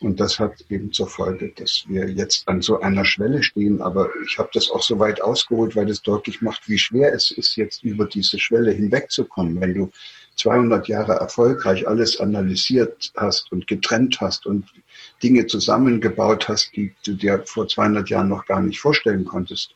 Und 0.00 0.20
das 0.20 0.38
hat 0.38 0.64
eben 0.70 0.92
zur 0.92 1.08
Folge, 1.08 1.52
dass 1.56 1.84
wir 1.88 2.08
jetzt 2.08 2.46
an 2.46 2.62
so 2.62 2.80
einer 2.80 3.04
Schwelle 3.04 3.42
stehen. 3.42 3.82
Aber 3.82 4.08
ich 4.24 4.38
habe 4.38 4.50
das 4.52 4.70
auch 4.70 4.82
so 4.82 4.98
weit 4.98 5.20
ausgeholt, 5.20 5.74
weil 5.74 5.86
das 5.86 6.02
deutlich 6.02 6.40
macht, 6.40 6.68
wie 6.68 6.78
schwer 6.78 7.12
es 7.12 7.30
ist, 7.30 7.56
jetzt 7.56 7.82
über 7.82 8.06
diese 8.06 8.38
Schwelle 8.38 8.70
hinwegzukommen. 8.70 9.60
Wenn 9.60 9.74
du 9.74 9.90
200 10.38 10.88
Jahre 10.88 11.14
erfolgreich 11.14 11.86
alles 11.86 12.18
analysiert 12.20 13.12
hast 13.16 13.52
und 13.52 13.66
getrennt 13.66 14.20
hast 14.20 14.46
und 14.46 14.66
Dinge 15.22 15.46
zusammengebaut 15.46 16.48
hast, 16.48 16.70
die 16.76 16.94
du 17.04 17.14
dir 17.14 17.42
vor 17.44 17.68
200 17.68 18.08
Jahren 18.08 18.28
noch 18.28 18.46
gar 18.46 18.62
nicht 18.62 18.80
vorstellen 18.80 19.24
konntest, 19.24 19.74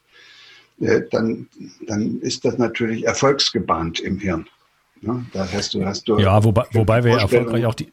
äh, 0.80 1.02
dann, 1.10 1.48
dann 1.86 2.20
ist 2.20 2.44
das 2.44 2.58
natürlich 2.58 3.04
erfolgsgebahnt 3.06 4.00
im 4.00 4.18
Hirn. 4.18 4.46
Da 5.32 5.48
hast 5.52 5.74
du, 5.74 5.84
hast 5.84 6.06
du 6.06 6.18
ja, 6.18 6.44
wobei, 6.44 6.64
wobei 6.72 7.02
wir 7.02 7.18
erfolgreich 7.18 7.66
auch 7.66 7.74
die, 7.74 7.92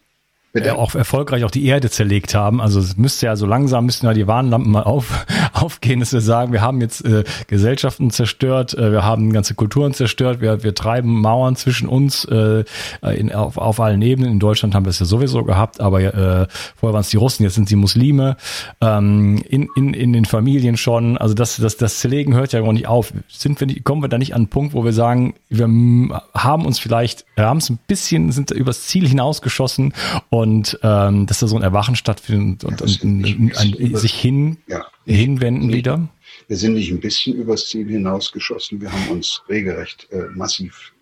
Bitte? 0.53 0.75
auch 0.75 0.93
erfolgreich 0.93 1.43
auch 1.43 1.51
die 1.51 1.65
Erde 1.65 1.89
zerlegt 1.89 2.35
haben. 2.35 2.61
Also 2.61 2.79
es 2.79 2.97
müsste 2.97 3.27
ja 3.27 3.35
so 3.35 3.45
langsam 3.45 3.85
müssten 3.85 4.05
ja 4.05 4.13
die 4.13 4.27
Warnlampen 4.27 4.71
mal 4.71 4.83
auf, 4.83 5.25
aufgehen, 5.61 5.99
dass 5.99 6.13
wir 6.13 6.21
sagen, 6.21 6.51
wir 6.51 6.61
haben 6.61 6.81
jetzt 6.81 7.05
äh, 7.05 7.23
Gesellschaften 7.47 8.11
zerstört, 8.11 8.73
äh, 8.73 8.91
wir 8.91 9.03
haben 9.03 9.31
ganze 9.33 9.55
Kulturen 9.55 9.93
zerstört, 9.93 10.41
wir, 10.41 10.63
wir 10.63 10.75
treiben 10.75 11.21
Mauern 11.21 11.55
zwischen 11.55 11.87
uns 11.87 12.25
äh, 12.25 12.63
in, 13.01 13.31
auf, 13.31 13.57
auf 13.57 13.79
allen 13.79 14.01
Ebenen. 14.01 14.31
In 14.31 14.39
Deutschland 14.39 14.75
haben 14.75 14.85
wir 14.85 14.89
es 14.89 14.99
ja 14.99 15.05
sowieso 15.05 15.43
gehabt, 15.43 15.81
aber 15.81 16.01
äh, 16.01 16.47
vorher 16.75 16.93
waren 16.93 17.01
es 17.01 17.09
die 17.09 17.17
Russen, 17.17 17.43
jetzt 17.43 17.55
sind 17.55 17.69
sie 17.69 17.75
Muslime, 17.75 18.37
ähm, 18.81 19.41
in, 19.47 19.67
in, 19.75 19.93
in 19.93 20.13
den 20.13 20.25
Familien 20.25 20.77
schon. 20.77 21.17
Also 21.17 21.33
das, 21.33 21.57
das, 21.57 21.77
das 21.77 21.99
Zerlegen 21.99 22.33
hört 22.35 22.53
ja 22.53 22.61
gar 22.61 22.73
nicht 22.73 22.87
auf. 22.87 23.13
Sind 23.27 23.59
wir 23.59 23.67
nicht, 23.67 23.83
kommen 23.83 24.01
wir 24.01 24.09
da 24.09 24.17
nicht 24.17 24.33
an 24.33 24.39
einen 24.39 24.47
Punkt, 24.47 24.73
wo 24.73 24.83
wir 24.83 24.93
sagen, 24.93 25.35
wir 25.49 25.65
haben 25.65 26.65
uns 26.65 26.79
vielleicht, 26.79 27.25
wir 27.35 27.45
haben 27.45 27.57
es 27.57 27.69
ein 27.69 27.79
bisschen, 27.87 28.31
sind 28.31 28.51
übers 28.51 28.87
Ziel 28.87 29.07
hinausgeschossen 29.07 29.93
und 30.29 30.79
ähm, 30.83 31.25
dass 31.25 31.39
da 31.39 31.47
so 31.47 31.55
ein 31.55 31.63
Erwachen 31.63 31.95
stattfindet 31.95 32.63
und, 32.63 32.81
und, 32.81 33.03
und 33.03 33.23
ein, 33.23 33.51
ein, 33.55 33.95
sich 33.95 34.13
hin, 34.13 34.57
ja, 34.67 34.85
hinwenden 35.15 35.73
wieder? 35.73 36.09
Wir 36.47 36.57
sind 36.57 36.73
nicht 36.73 36.91
ein 36.91 36.99
bisschen 36.99 37.35
übers 37.35 37.67
Ziel 37.67 37.89
hinausgeschossen, 37.89 38.81
wir 38.81 38.91
haben 38.91 39.09
uns 39.09 39.43
regelrecht 39.49 40.07
äh, 40.11 40.27
massiv 40.33 40.93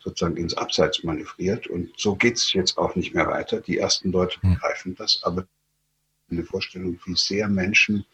sozusagen 0.00 0.36
ins 0.36 0.54
Abseits 0.54 1.02
manövriert 1.02 1.66
und 1.66 1.90
so 1.96 2.14
geht's 2.14 2.52
jetzt 2.52 2.78
auch 2.78 2.94
nicht 2.94 3.14
mehr 3.14 3.26
weiter. 3.26 3.60
Die 3.60 3.78
ersten 3.78 4.12
Leute 4.12 4.40
hm. 4.40 4.54
begreifen 4.54 4.94
das, 4.94 5.20
aber 5.22 5.46
eine 6.30 6.44
Vorstellung, 6.44 6.98
wie 7.04 7.16
sehr 7.16 7.48
Menschen 7.48 8.04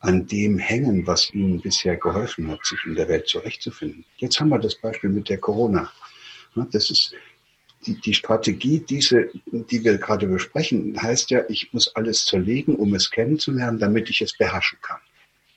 an 0.00 0.26
dem 0.26 0.58
hängen, 0.58 1.06
was 1.06 1.32
ihnen 1.32 1.60
bisher 1.60 1.96
geholfen 1.96 2.50
hat, 2.50 2.64
sich 2.64 2.78
in 2.84 2.94
der 2.94 3.08
Welt 3.08 3.26
zurechtzufinden. 3.26 4.04
Jetzt 4.18 4.38
haben 4.38 4.50
wir 4.50 4.58
das 4.58 4.74
Beispiel 4.74 5.10
mit 5.10 5.28
der 5.28 5.38
Corona. 5.38 5.90
Das 6.72 6.90
ist, 6.90 7.14
die, 7.86 8.00
die 8.00 8.14
Strategie, 8.14 8.80
diese, 8.80 9.30
die 9.46 9.84
wir 9.84 9.98
gerade 9.98 10.26
besprechen, 10.26 11.00
heißt 11.00 11.30
ja, 11.30 11.42
ich 11.48 11.72
muss 11.72 11.94
alles 11.94 12.24
zerlegen, 12.24 12.76
um 12.76 12.94
es 12.94 13.10
kennenzulernen, 13.10 13.78
damit 13.78 14.10
ich 14.10 14.20
es 14.20 14.36
beherrschen 14.36 14.78
kann. 14.82 15.00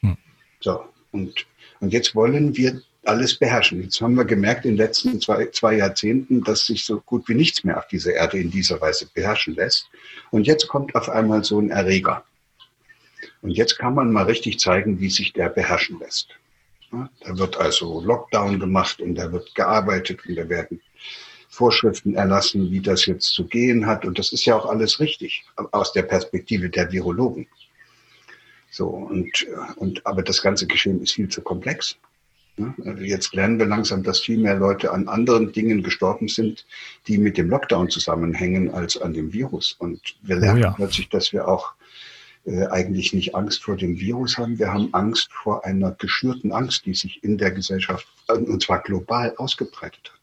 Hm. 0.01 0.17
So, 0.59 0.83
und, 1.11 1.45
und 1.79 1.93
jetzt 1.93 2.15
wollen 2.15 2.55
wir 2.55 2.81
alles 3.05 3.37
beherrschen. 3.39 3.81
Jetzt 3.81 4.01
haben 4.01 4.15
wir 4.15 4.25
gemerkt 4.25 4.65
in 4.65 4.71
den 4.71 4.77
letzten 4.77 5.21
zwei, 5.21 5.47
zwei 5.47 5.77
Jahrzehnten, 5.77 6.43
dass 6.43 6.65
sich 6.65 6.83
so 6.83 6.99
gut 6.99 7.27
wie 7.29 7.35
nichts 7.35 7.63
mehr 7.63 7.77
auf 7.77 7.87
dieser 7.87 8.13
Erde 8.13 8.37
in 8.37 8.51
dieser 8.51 8.81
Weise 8.81 9.07
beherrschen 9.13 9.55
lässt. 9.55 9.89
Und 10.31 10.45
jetzt 10.45 10.67
kommt 10.67 10.93
auf 10.95 11.09
einmal 11.09 11.43
so 11.43 11.59
ein 11.59 11.69
Erreger. 11.69 12.25
Und 13.41 13.51
jetzt 13.51 13.77
kann 13.77 13.95
man 13.95 14.11
mal 14.11 14.25
richtig 14.25 14.59
zeigen, 14.59 14.99
wie 14.99 15.09
sich 15.09 15.33
der 15.33 15.49
beherrschen 15.49 15.99
lässt. 15.99 16.29
Da 16.91 17.37
wird 17.37 17.57
also 17.57 18.01
Lockdown 18.01 18.59
gemacht 18.59 19.01
und 19.01 19.15
da 19.15 19.31
wird 19.31 19.53
gearbeitet 19.55 20.25
und 20.25 20.35
da 20.35 20.47
werden 20.47 20.81
Vorschriften 21.49 22.15
erlassen, 22.15 22.71
wie 22.71 22.81
das 22.81 23.05
jetzt 23.05 23.27
zu 23.33 23.45
gehen 23.45 23.85
hat. 23.85 24.05
Und 24.05 24.19
das 24.19 24.31
ist 24.31 24.45
ja 24.45 24.55
auch 24.55 24.65
alles 24.65 24.99
richtig 24.99 25.45
aus 25.71 25.93
der 25.93 26.03
Perspektive 26.03 26.69
der 26.69 26.91
Virologen. 26.91 27.47
So, 28.69 28.87
und, 28.87 29.47
und, 29.77 30.05
aber 30.05 30.21
das 30.23 30.41
ganze 30.41 30.67
Geschehen 30.67 31.01
ist 31.01 31.13
viel 31.13 31.29
zu 31.29 31.41
komplex. 31.41 31.97
Also 32.83 33.03
jetzt 33.03 33.35
lernen 33.35 33.59
wir 33.59 33.67
langsam, 33.67 34.01
dass 34.03 34.19
viel 34.19 34.39
mehr 34.39 34.55
Leute 34.55 34.91
an 34.91 35.07
anderen 35.07 35.51
Dingen 35.51 35.83
gestorben 35.83 36.27
sind, 36.27 36.65
die 37.07 37.17
mit 37.17 37.37
dem 37.37 37.49
Lockdown 37.49 37.89
zusammenhängen, 37.89 38.71
als 38.71 38.99
an 38.99 39.13
dem 39.13 39.31
Virus. 39.31 39.75
Und 39.77 40.17
wir 40.23 40.37
lernen 40.37 40.59
oh 40.59 40.65
ja. 40.65 40.71
plötzlich, 40.71 41.09
dass 41.09 41.31
wir 41.33 41.47
auch 41.47 41.73
äh, 42.45 42.65
eigentlich 42.67 43.13
nicht 43.13 43.35
Angst 43.35 43.63
vor 43.63 43.75
dem 43.75 43.99
Virus 43.99 44.37
haben. 44.37 44.57
Wir 44.57 44.73
haben 44.73 44.93
Angst 44.93 45.31
vor 45.31 45.65
einer 45.65 45.91
geschürten 45.91 46.51
Angst, 46.51 46.85
die 46.85 46.95
sich 46.95 47.23
in 47.23 47.37
der 47.37 47.51
Gesellschaft, 47.51 48.07
und 48.27 48.63
zwar 48.63 48.81
global, 48.81 49.35
ausgebreitet 49.37 50.11
hat. 50.11 50.16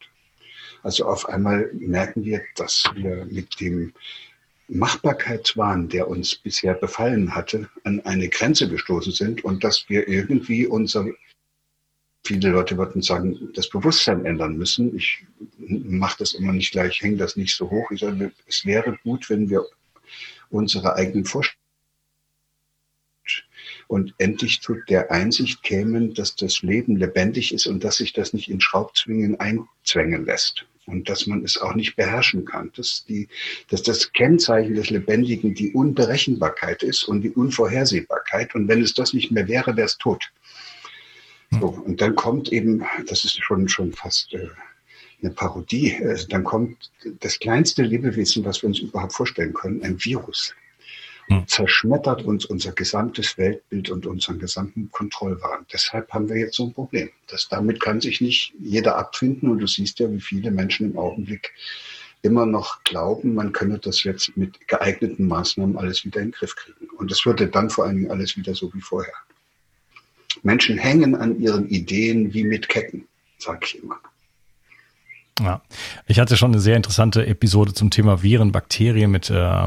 Also 0.85 1.07
auf 1.07 1.29
einmal 1.31 1.71
merken 1.73 2.25
wir, 2.25 2.43
dass 2.57 2.85
wir 2.95 3.27
mit 3.31 3.59
dem 3.59 3.95
Machbarkeitswahn, 4.69 5.89
der 5.89 6.09
uns 6.09 6.37
bisher 6.37 6.75
befallen 6.75 7.35
hatte, 7.35 7.71
an 7.85 8.01
eine 8.05 8.29
Grenze 8.29 8.69
gestoßen 8.69 9.13
sind 9.13 9.45
und 9.45 9.65
dass 9.65 9.89
wir 9.89 10.07
irgendwie 10.09 10.67
unser, 10.67 11.07
viele 12.23 12.51
Leute 12.51 12.77
würden 12.77 13.01
sagen, 13.01 13.51
das 13.55 13.71
Bewusstsein 13.71 14.27
ändern 14.27 14.59
müssen. 14.59 14.95
Ich 14.95 15.25
mache 15.59 16.19
das 16.19 16.35
immer 16.35 16.53
nicht 16.53 16.73
gleich, 16.73 17.01
hänge 17.01 17.17
das 17.17 17.37
nicht 17.37 17.57
so 17.57 17.71
hoch. 17.71 17.91
Ich 17.91 18.01
sage, 18.01 18.31
es 18.47 18.67
wäre 18.67 18.99
gut, 19.03 19.31
wenn 19.31 19.49
wir 19.49 19.65
unsere 20.51 20.95
eigenen 20.97 21.25
Vorstellungen 21.25 21.64
und 23.95 24.13
endlich 24.19 24.61
zu 24.61 24.75
der 24.89 25.13
Einsicht 25.13 25.63
kämen, 25.63 26.15
dass 26.15 26.35
das 26.35 26.63
Leben 26.63 26.97
lebendig 26.97 27.55
ist 27.55 27.69
und 27.69 27.85
dass 27.85 27.99
sich 27.99 28.13
das 28.13 28.33
nicht 28.33 28.51
in 28.51 28.61
Schraubzwingen 28.61 29.39
einzwängen 29.39 30.25
lässt 30.25 30.67
und 30.87 31.09
dass 31.09 31.29
man 31.29 31.45
es 31.45 31.59
auch 31.59 31.77
nicht 31.77 31.95
beherrschen 31.95 32.45
kann. 32.45 32.73
Dass, 32.77 33.05
die, 33.09 33.29
dass 33.69 33.85
das 33.85 34.13
Kennzeichen 34.13 34.75
des 34.75 34.91
Lebendigen 34.91 35.55
die 35.55 35.71
Unberechenbarkeit 35.71 36.83
ist 36.83 37.05
und 37.05 37.23
die 37.23 37.31
Unvorhersehbarkeit. 37.31 38.57
Und 38.57 38.67
wenn 38.67 38.83
es 38.83 38.95
das 38.95 39.13
nicht 39.13 39.31
mehr 39.31 39.47
wäre, 39.47 39.77
wäre 39.77 39.87
es 39.87 39.97
tot. 39.97 40.33
Hm. 41.51 41.61
So, 41.61 41.69
und 41.69 42.01
dann 42.01 42.17
kommt 42.17 42.53
eben, 42.53 42.83
das 43.07 43.25
ist 43.25 43.41
schon, 43.45 43.69
schon 43.69 43.93
fast 43.93 44.35
äh, 44.35 44.49
eine 45.23 45.31
Parodie, 45.31 45.95
also 46.03 46.27
dann 46.27 46.43
kommt 46.43 46.91
das 47.21 47.39
kleinste 47.39 47.85
Lebewesen, 47.85 48.45
was 48.45 48.61
wir 48.61 48.67
uns 48.71 48.81
überhaupt 48.81 49.13
vorstellen 49.13 49.55
können, 49.55 49.85
ein 49.85 50.05
Virus. 50.05 50.53
Zerschmettert 51.47 52.23
uns 52.25 52.45
unser 52.45 52.73
gesamtes 52.73 53.39
Weltbild 53.39 53.91
und 53.91 54.07
unseren 54.07 54.39
gesamten 54.39 54.91
Kontrollwahn. 54.91 55.67
Deshalb 55.73 56.13
haben 56.13 56.29
wir 56.29 56.37
jetzt 56.37 56.57
so 56.57 56.67
ein 56.67 56.73
Problem. 56.73 57.11
Das, 57.29 57.49
damit 57.49 57.81
kann 57.81 58.01
sich 58.01 58.21
nicht 58.21 58.55
jeder 58.61 58.97
abfinden 58.97 59.51
und 59.51 59.59
du 59.59 59.67
siehst 59.67 59.99
ja, 60.01 60.11
wie 60.11 60.21
viele 60.21 60.51
Menschen 60.51 60.91
im 60.91 60.99
Augenblick 60.99 61.53
immer 62.23 62.47
noch 62.47 62.83
glauben, 62.85 63.35
man 63.35 63.53
könne 63.53 63.79
das 63.79 64.03
jetzt 64.03 64.37
mit 64.37 64.67
geeigneten 64.67 65.27
Maßnahmen 65.29 65.77
alles 65.77 66.05
wieder 66.05 66.21
in 66.21 66.29
den 66.29 66.33
Griff 66.33 66.57
kriegen. 66.57 66.89
Und 66.97 67.13
es 67.13 67.27
würde 67.27 67.49
dann 67.49 67.69
vor 67.69 67.85
allen 67.85 67.97
Dingen 67.97 68.11
alles 68.11 68.37
wieder 68.37 68.55
so 68.55 68.73
wie 68.73 68.81
vorher. 68.81 69.13
Menschen 70.43 70.79
hängen 70.79 71.15
an 71.15 71.39
ihren 71.39 71.69
Ideen 71.69 72.33
wie 72.33 72.45
mit 72.45 72.69
Ketten, 72.69 73.07
sage 73.39 73.61
ich 73.65 73.83
immer. 73.83 73.97
Ja, 75.41 75.63
ich 76.07 76.19
hatte 76.19 76.37
schon 76.37 76.53
eine 76.53 76.61
sehr 76.61 76.77
interessante 76.77 77.27
Episode 77.27 77.75
zum 77.75 77.91
Thema 77.91 78.23
Viren, 78.23 78.53
Bakterien 78.53 79.11
mit 79.11 79.31
äh, 79.31 79.67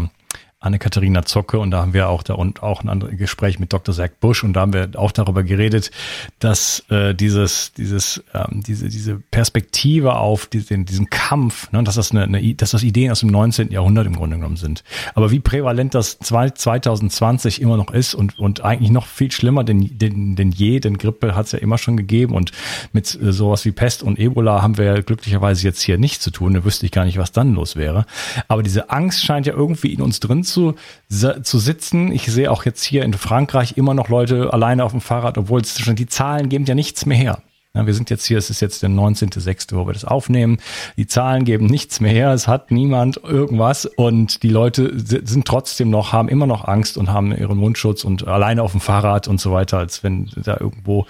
Anne-Katharina 0.60 1.24
Zocke 1.24 1.60
und 1.60 1.70
da 1.70 1.82
haben 1.82 1.94
wir 1.94 2.10
auch 2.10 2.24
da 2.24 2.34
und 2.34 2.64
auch 2.64 2.84
ein 2.84 2.90
anderes 2.90 3.16
Gespräch 3.16 3.60
mit 3.60 3.74
Dr. 3.74 3.94
Zach 3.94 4.10
Busch 4.20 4.44
und 4.44 4.54
da 4.54 4.62
haben 4.62 4.74
wir 4.74 4.90
auch 4.96 5.12
darüber 5.12 5.44
geredet, 5.44 5.92
dass 6.40 6.84
äh, 6.90 7.14
dieses 7.14 7.74
dieses 7.74 8.24
ähm, 8.34 8.64
diese 8.66 8.90
diese 8.90 9.18
Perspektive 9.18 10.16
auf 10.16 10.48
diesen, 10.48 10.86
diesen 10.86 11.12
Kampf, 11.12 11.72
ne, 11.72 11.84
dass 11.84 11.94
das 11.94 12.10
eine, 12.10 12.24
eine 12.24 12.56
dass 12.56 12.72
das 12.72 12.82
Ideen 12.82 13.12
aus 13.12 13.20
dem 13.20 13.30
19. 13.30 13.72
Jahrhundert 13.72 14.08
im 14.08 14.16
Grunde 14.16 14.38
genommen 14.38 14.58
sind. 14.58 14.84
Aber 15.14 15.30
wie 15.30 15.40
prävalent 15.40 15.94
das 15.94 16.18
2020 16.18 17.62
immer 17.62 17.78
noch 17.78 17.92
ist 17.92 18.16
und 18.16 18.40
und 18.40 18.66
eigentlich 18.66 18.90
noch 18.90 19.06
viel 19.06 19.32
schlimmer 19.32 19.64
denn 19.64 19.88
denn, 19.96 20.36
denn 20.36 20.50
je, 20.50 20.80
denn 20.80 20.98
Grippe 20.98 21.36
hat 21.36 21.46
es 21.46 21.52
ja 21.52 21.60
immer 21.60 21.78
schon 21.78 21.98
gegeben 21.98 22.34
und 22.34 22.52
mit 22.94 23.14
äh, 23.22 23.32
sowas 23.32 23.64
wie 23.66 23.72
Pest 23.72 24.02
und 24.02 24.18
Ebola 24.18 24.64
haben 24.64 24.80
wir 24.80 24.86
ja 24.86 25.02
glücklicherweise 25.02 25.64
jetzt 25.64 25.84
hier 25.84 26.00
nichts 26.00 26.24
zu 26.24 26.32
tun. 26.32 26.56
Da 26.56 26.66
wüsste 26.66 26.88
ich 26.88 26.92
gar 26.92 27.06
nicht, 27.06 27.20
was 27.20 27.32
dann 27.32 27.54
los 27.54 27.76
wäre. 27.76 28.08
Aber 28.48 28.64
diese 28.64 28.90
Angst 28.90 29.24
scheint 29.24 29.46
ja 29.46 29.54
irgendwie 29.54 29.94
in 29.94 30.02
uns 30.02 30.20
drin 30.20 30.46
zu, 30.48 30.76
zu 31.10 31.60
sitzen. 31.60 32.12
Ich 32.12 32.26
sehe 32.26 32.52
auch 32.52 32.66
jetzt 32.66 32.84
hier 32.84 33.04
in 33.04 33.14
Frankreich 33.14 33.78
immer 33.78 33.94
noch 33.94 34.10
Leute 34.10 34.54
alleine 34.54 34.84
auf 34.84 34.92
dem 34.92 35.02
Fahrrad, 35.02 35.38
obwohl 35.38 35.62
es 35.62 35.80
schon 35.80 35.96
die 35.96 36.08
Zahlen 36.08 36.50
geben 36.50 36.66
ja 36.66 36.76
nichts 36.76 37.06
mehr 37.06 37.18
her. 37.18 37.42
Wir 37.86 37.94
sind 37.94 38.10
jetzt 38.10 38.26
hier, 38.26 38.38
es 38.38 38.50
ist 38.50 38.62
jetzt 38.62 38.82
der 38.82 38.90
19.06., 38.90 39.76
wo 39.76 39.86
wir 39.86 39.94
das 39.94 40.06
aufnehmen. 40.06 40.58
Die 40.96 41.08
Zahlen 41.08 41.46
geben 41.46 41.66
nichts 41.66 42.00
mehr 42.00 42.12
her, 42.12 42.32
es 42.32 42.48
hat 42.48 42.72
niemand 42.72 43.18
irgendwas 43.18 43.86
und 43.86 44.44
die 44.44 44.50
Leute 44.50 44.92
sind 44.98 45.46
trotzdem 45.46 45.90
noch, 45.90 46.14
haben 46.14 46.30
immer 46.30 46.48
noch 46.48 46.66
Angst 46.66 46.98
und 46.98 47.10
haben 47.10 47.36
ihren 47.36 47.58
Mundschutz 47.58 48.04
und 48.04 48.28
alleine 48.28 48.64
auf 48.64 48.72
dem 48.72 48.82
Fahrrad 48.82 49.28
und 49.28 49.40
so 49.40 49.52
weiter, 49.52 49.78
als 49.78 50.04
wenn 50.04 50.30
da 50.36 50.58
irgendwo 50.60 51.06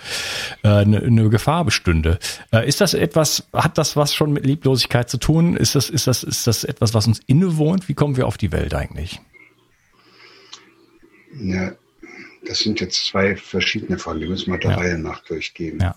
äh, 0.64 0.70
eine, 0.70 1.02
eine 1.02 1.30
Gefahr 1.30 1.66
bestünde. 1.66 2.20
Äh, 2.52 2.68
ist 2.68 2.82
das 2.82 2.94
etwas, 2.94 3.48
hat 3.54 3.78
das 3.78 3.96
was 3.96 4.14
schon 4.14 4.34
mit 4.34 4.46
Lieblosigkeit 4.46 5.10
zu 5.10 5.18
tun? 5.18 5.56
Ist 5.56 5.76
das, 5.76 5.90
ist 5.90 6.08
das, 6.08 6.24
ist 6.24 6.48
das 6.48 6.64
etwas, 6.64 6.94
was 6.94 7.08
uns 7.08 7.20
innewohnt? 7.28 7.88
Wie 7.90 7.94
kommen 7.94 8.18
wir 8.18 8.28
auf 8.28 8.38
die 8.38 8.52
Welt 8.52 8.74
eigentlich? 8.74 9.22
Ja, 11.40 11.72
das 12.48 12.60
sind 12.60 12.80
jetzt 12.80 13.06
zwei 13.06 13.36
verschiedene 13.36 14.00
Fragen, 14.00 14.22
die 14.22 14.28
müssen 14.28 14.52
wir 14.52 14.60
der 14.60 14.72
ja. 14.72 14.78
Reihe 14.78 14.98
nach 14.98 15.24
durchgehen. 15.24 15.80
Ja 15.82 15.96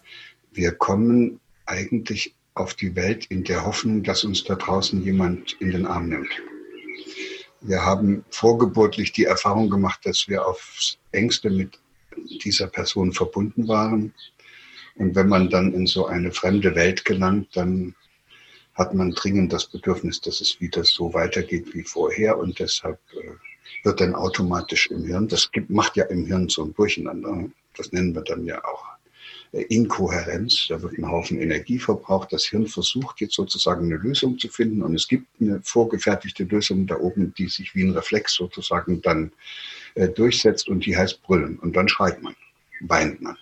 wir 0.52 0.72
kommen 0.72 1.40
eigentlich 1.66 2.34
auf 2.54 2.74
die 2.74 2.96
Welt 2.96 3.26
in 3.26 3.44
der 3.44 3.64
Hoffnung, 3.64 4.02
dass 4.02 4.24
uns 4.24 4.44
da 4.44 4.54
draußen 4.54 5.02
jemand 5.02 5.52
in 5.60 5.70
den 5.70 5.86
Arm 5.86 6.08
nimmt. 6.08 6.30
Wir 7.60 7.84
haben 7.84 8.24
vorgeburtlich 8.30 9.12
die 9.12 9.24
Erfahrung 9.24 9.70
gemacht, 9.70 10.00
dass 10.04 10.28
wir 10.28 10.46
aufs 10.46 10.98
engste 11.12 11.50
mit 11.50 11.78
dieser 12.44 12.66
Person 12.66 13.12
verbunden 13.12 13.68
waren. 13.68 14.14
Und 14.96 15.14
wenn 15.14 15.28
man 15.28 15.48
dann 15.50 15.72
in 15.72 15.86
so 15.86 16.06
eine 16.06 16.32
fremde 16.32 16.74
Welt 16.74 17.04
gelangt, 17.04 17.48
dann 17.54 17.94
hat 18.74 18.94
man 18.94 19.10
dringend 19.10 19.52
das 19.52 19.66
Bedürfnis, 19.66 20.20
dass 20.20 20.40
es 20.40 20.60
wieder 20.60 20.84
so 20.84 21.12
weitergeht 21.12 21.74
wie 21.74 21.82
vorher. 21.82 22.38
Und 22.38 22.58
deshalb 22.58 22.98
äh, 23.12 23.84
wird 23.84 24.00
dann 24.00 24.14
automatisch 24.14 24.90
im 24.90 25.04
Hirn, 25.04 25.28
das 25.28 25.52
gibt, 25.52 25.70
macht 25.70 25.96
ja 25.96 26.04
im 26.06 26.26
Hirn 26.26 26.48
so 26.48 26.64
ein 26.64 26.74
Durcheinander. 26.74 27.44
Das 27.76 27.92
nennen 27.92 28.14
wir 28.14 28.22
dann 28.22 28.44
ja 28.46 28.64
auch 28.64 28.84
Inkohärenz, 29.52 30.66
da 30.68 30.80
wird 30.80 30.96
ein 30.96 31.08
Haufen 31.08 31.40
Energie 31.40 31.78
verbraucht. 31.78 32.32
Das 32.32 32.44
Hirn 32.44 32.66
versucht 32.66 33.20
jetzt 33.20 33.34
sozusagen 33.34 33.86
eine 33.86 33.96
Lösung 33.96 34.38
zu 34.38 34.48
finden 34.48 34.82
und 34.82 34.94
es 34.94 35.08
gibt 35.08 35.26
eine 35.40 35.60
vorgefertigte 35.62 36.44
Lösung 36.44 36.86
da 36.86 36.96
oben, 36.96 37.34
die 37.34 37.48
sich 37.48 37.74
wie 37.74 37.82
ein 37.82 37.90
Reflex 37.90 38.34
sozusagen 38.34 39.02
dann 39.02 39.32
äh, 39.94 40.08
durchsetzt 40.08 40.68
und 40.68 40.86
die 40.86 40.96
heißt 40.96 41.22
Brüllen. 41.22 41.58
Und 41.58 41.74
dann 41.74 41.88
schreit 41.88 42.22
man, 42.22 42.36
weint 42.80 43.20
man. 43.20 43.36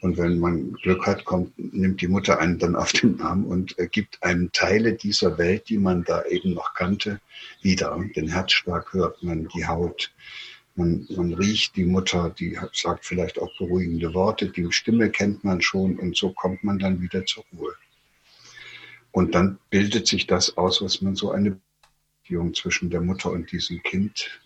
Und 0.00 0.16
wenn 0.16 0.38
man 0.38 0.72
Glück 0.82 1.06
hat, 1.06 1.24
kommt, 1.24 1.52
nimmt 1.58 2.00
die 2.00 2.08
Mutter 2.08 2.38
einen 2.40 2.58
dann 2.58 2.74
auf 2.74 2.92
den 2.92 3.20
Arm 3.20 3.44
und 3.44 3.78
äh, 3.78 3.86
gibt 3.86 4.22
einem 4.22 4.50
Teile 4.50 4.94
dieser 4.94 5.38
Welt, 5.38 5.68
die 5.68 5.78
man 5.78 6.04
da 6.04 6.24
eben 6.24 6.54
noch 6.54 6.74
kannte, 6.74 7.20
wieder. 7.62 7.96
Den 8.16 8.28
Herzschlag 8.28 8.92
hört 8.94 9.22
man, 9.22 9.48
die 9.54 9.66
Haut, 9.66 10.10
man, 10.74 11.06
man 11.10 11.34
riecht 11.34 11.76
die 11.76 11.84
Mutter, 11.84 12.30
die 12.30 12.58
sagt 12.72 13.04
vielleicht 13.04 13.38
auch 13.38 13.56
beruhigende 13.58 14.14
Worte, 14.14 14.48
die 14.48 14.70
Stimme 14.72 15.10
kennt 15.10 15.44
man 15.44 15.60
schon 15.60 15.98
und 15.98 16.16
so 16.16 16.32
kommt 16.32 16.64
man 16.64 16.78
dann 16.78 17.00
wieder 17.00 17.24
zur 17.26 17.44
Ruhe. 17.52 17.74
Und 19.12 19.34
dann 19.34 19.58
bildet 19.70 20.06
sich 20.06 20.26
das 20.26 20.56
aus, 20.56 20.82
was 20.82 21.02
man 21.02 21.16
so 21.16 21.32
eine 21.32 21.58
Beziehung 22.22 22.54
zwischen 22.54 22.90
der 22.90 23.00
Mutter 23.00 23.30
und 23.30 23.50
diesem 23.50 23.82
Kind 23.82 24.40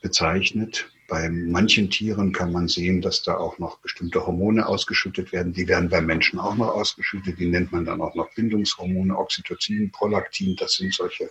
bezeichnet. 0.00 0.90
Bei 1.08 1.28
manchen 1.28 1.90
Tieren 1.90 2.32
kann 2.32 2.52
man 2.52 2.68
sehen, 2.68 3.00
dass 3.00 3.24
da 3.24 3.36
auch 3.36 3.58
noch 3.58 3.78
bestimmte 3.78 4.24
Hormone 4.24 4.64
ausgeschüttet 4.66 5.32
werden. 5.32 5.52
Die 5.52 5.66
werden 5.66 5.88
bei 5.88 6.00
Menschen 6.00 6.38
auch 6.38 6.54
noch 6.54 6.68
ausgeschüttet. 6.68 7.40
Die 7.40 7.48
nennt 7.48 7.72
man 7.72 7.84
dann 7.84 8.00
auch 8.00 8.14
noch 8.14 8.32
Bindungshormone, 8.34 9.16
Oxytocin, 9.18 9.90
Prolaktin. 9.90 10.54
Das 10.54 10.74
sind 10.74 10.94
solche 10.94 11.30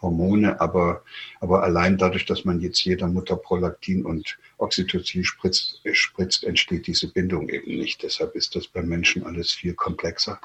Hormone, 0.00 0.60
aber, 0.60 1.02
aber 1.40 1.62
allein 1.62 1.98
dadurch, 1.98 2.24
dass 2.24 2.44
man 2.44 2.60
jetzt 2.60 2.84
jeder 2.84 3.08
Mutter 3.08 3.36
Prolaktin 3.36 4.04
und 4.04 4.38
Oxytocin 4.58 5.24
spritzt, 5.24 5.80
spritzt, 5.92 6.44
entsteht 6.44 6.86
diese 6.86 7.12
Bindung 7.12 7.48
eben 7.48 7.76
nicht. 7.76 8.02
Deshalb 8.02 8.34
ist 8.34 8.54
das 8.54 8.68
beim 8.68 8.86
Menschen 8.86 9.24
alles 9.24 9.52
viel 9.52 9.74
komplexer. 9.74 10.40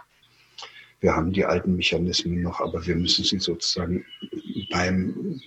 Wir 1.01 1.15
haben 1.15 1.33
die 1.33 1.43
alten 1.43 1.75
Mechanismen 1.75 2.41
noch, 2.41 2.61
aber 2.61 2.87
wir 2.87 2.95
müssen 2.95 3.25
sie 3.25 3.39
sozusagen 3.39 4.05
beim 4.71 5.41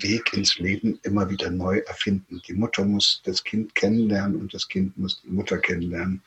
Weg 0.00 0.32
ins 0.32 0.58
Leben 0.58 1.00
immer 1.02 1.28
wieder 1.28 1.50
neu 1.50 1.78
erfinden. 1.78 2.40
Die 2.46 2.54
Mutter 2.54 2.84
muss 2.84 3.20
das 3.24 3.42
Kind 3.42 3.74
kennenlernen 3.74 4.40
und 4.40 4.54
das 4.54 4.68
Kind 4.68 4.96
muss 4.96 5.20
die 5.22 5.30
Mutter 5.30 5.58
kennenlernen. 5.58 6.22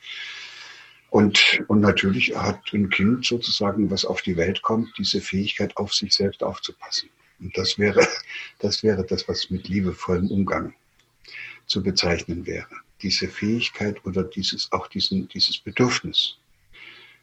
Und, 1.08 1.64
und 1.68 1.80
natürlich 1.80 2.36
hat 2.36 2.60
ein 2.72 2.90
Kind 2.90 3.24
sozusagen, 3.24 3.90
was 3.90 4.04
auf 4.04 4.20
die 4.20 4.36
Welt 4.36 4.62
kommt, 4.62 4.98
diese 4.98 5.20
Fähigkeit, 5.20 5.76
auf 5.76 5.94
sich 5.94 6.12
selbst 6.12 6.42
aufzupassen. 6.42 7.08
Und 7.40 7.56
das 7.56 7.78
wäre, 7.78 8.06
das 8.58 8.82
wäre 8.82 9.04
das, 9.04 9.28
was 9.28 9.50
mit 9.50 9.68
liebevollem 9.68 10.30
Umgang 10.30 10.74
zu 11.66 11.82
bezeichnen 11.82 12.46
wäre. 12.46 12.68
Diese 13.02 13.28
Fähigkeit 13.28 14.04
oder 14.04 14.24
dieses, 14.24 14.70
auch 14.72 14.88
diesen, 14.88 15.28
dieses 15.28 15.58
Bedürfnis, 15.58 16.36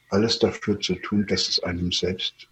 alles 0.10 0.40
dafür 0.40 0.80
zu 0.80 0.96
tun, 0.96 1.26
dass 1.26 1.48
es 1.48 1.60
einem 1.64 1.92
selbst 1.92 2.48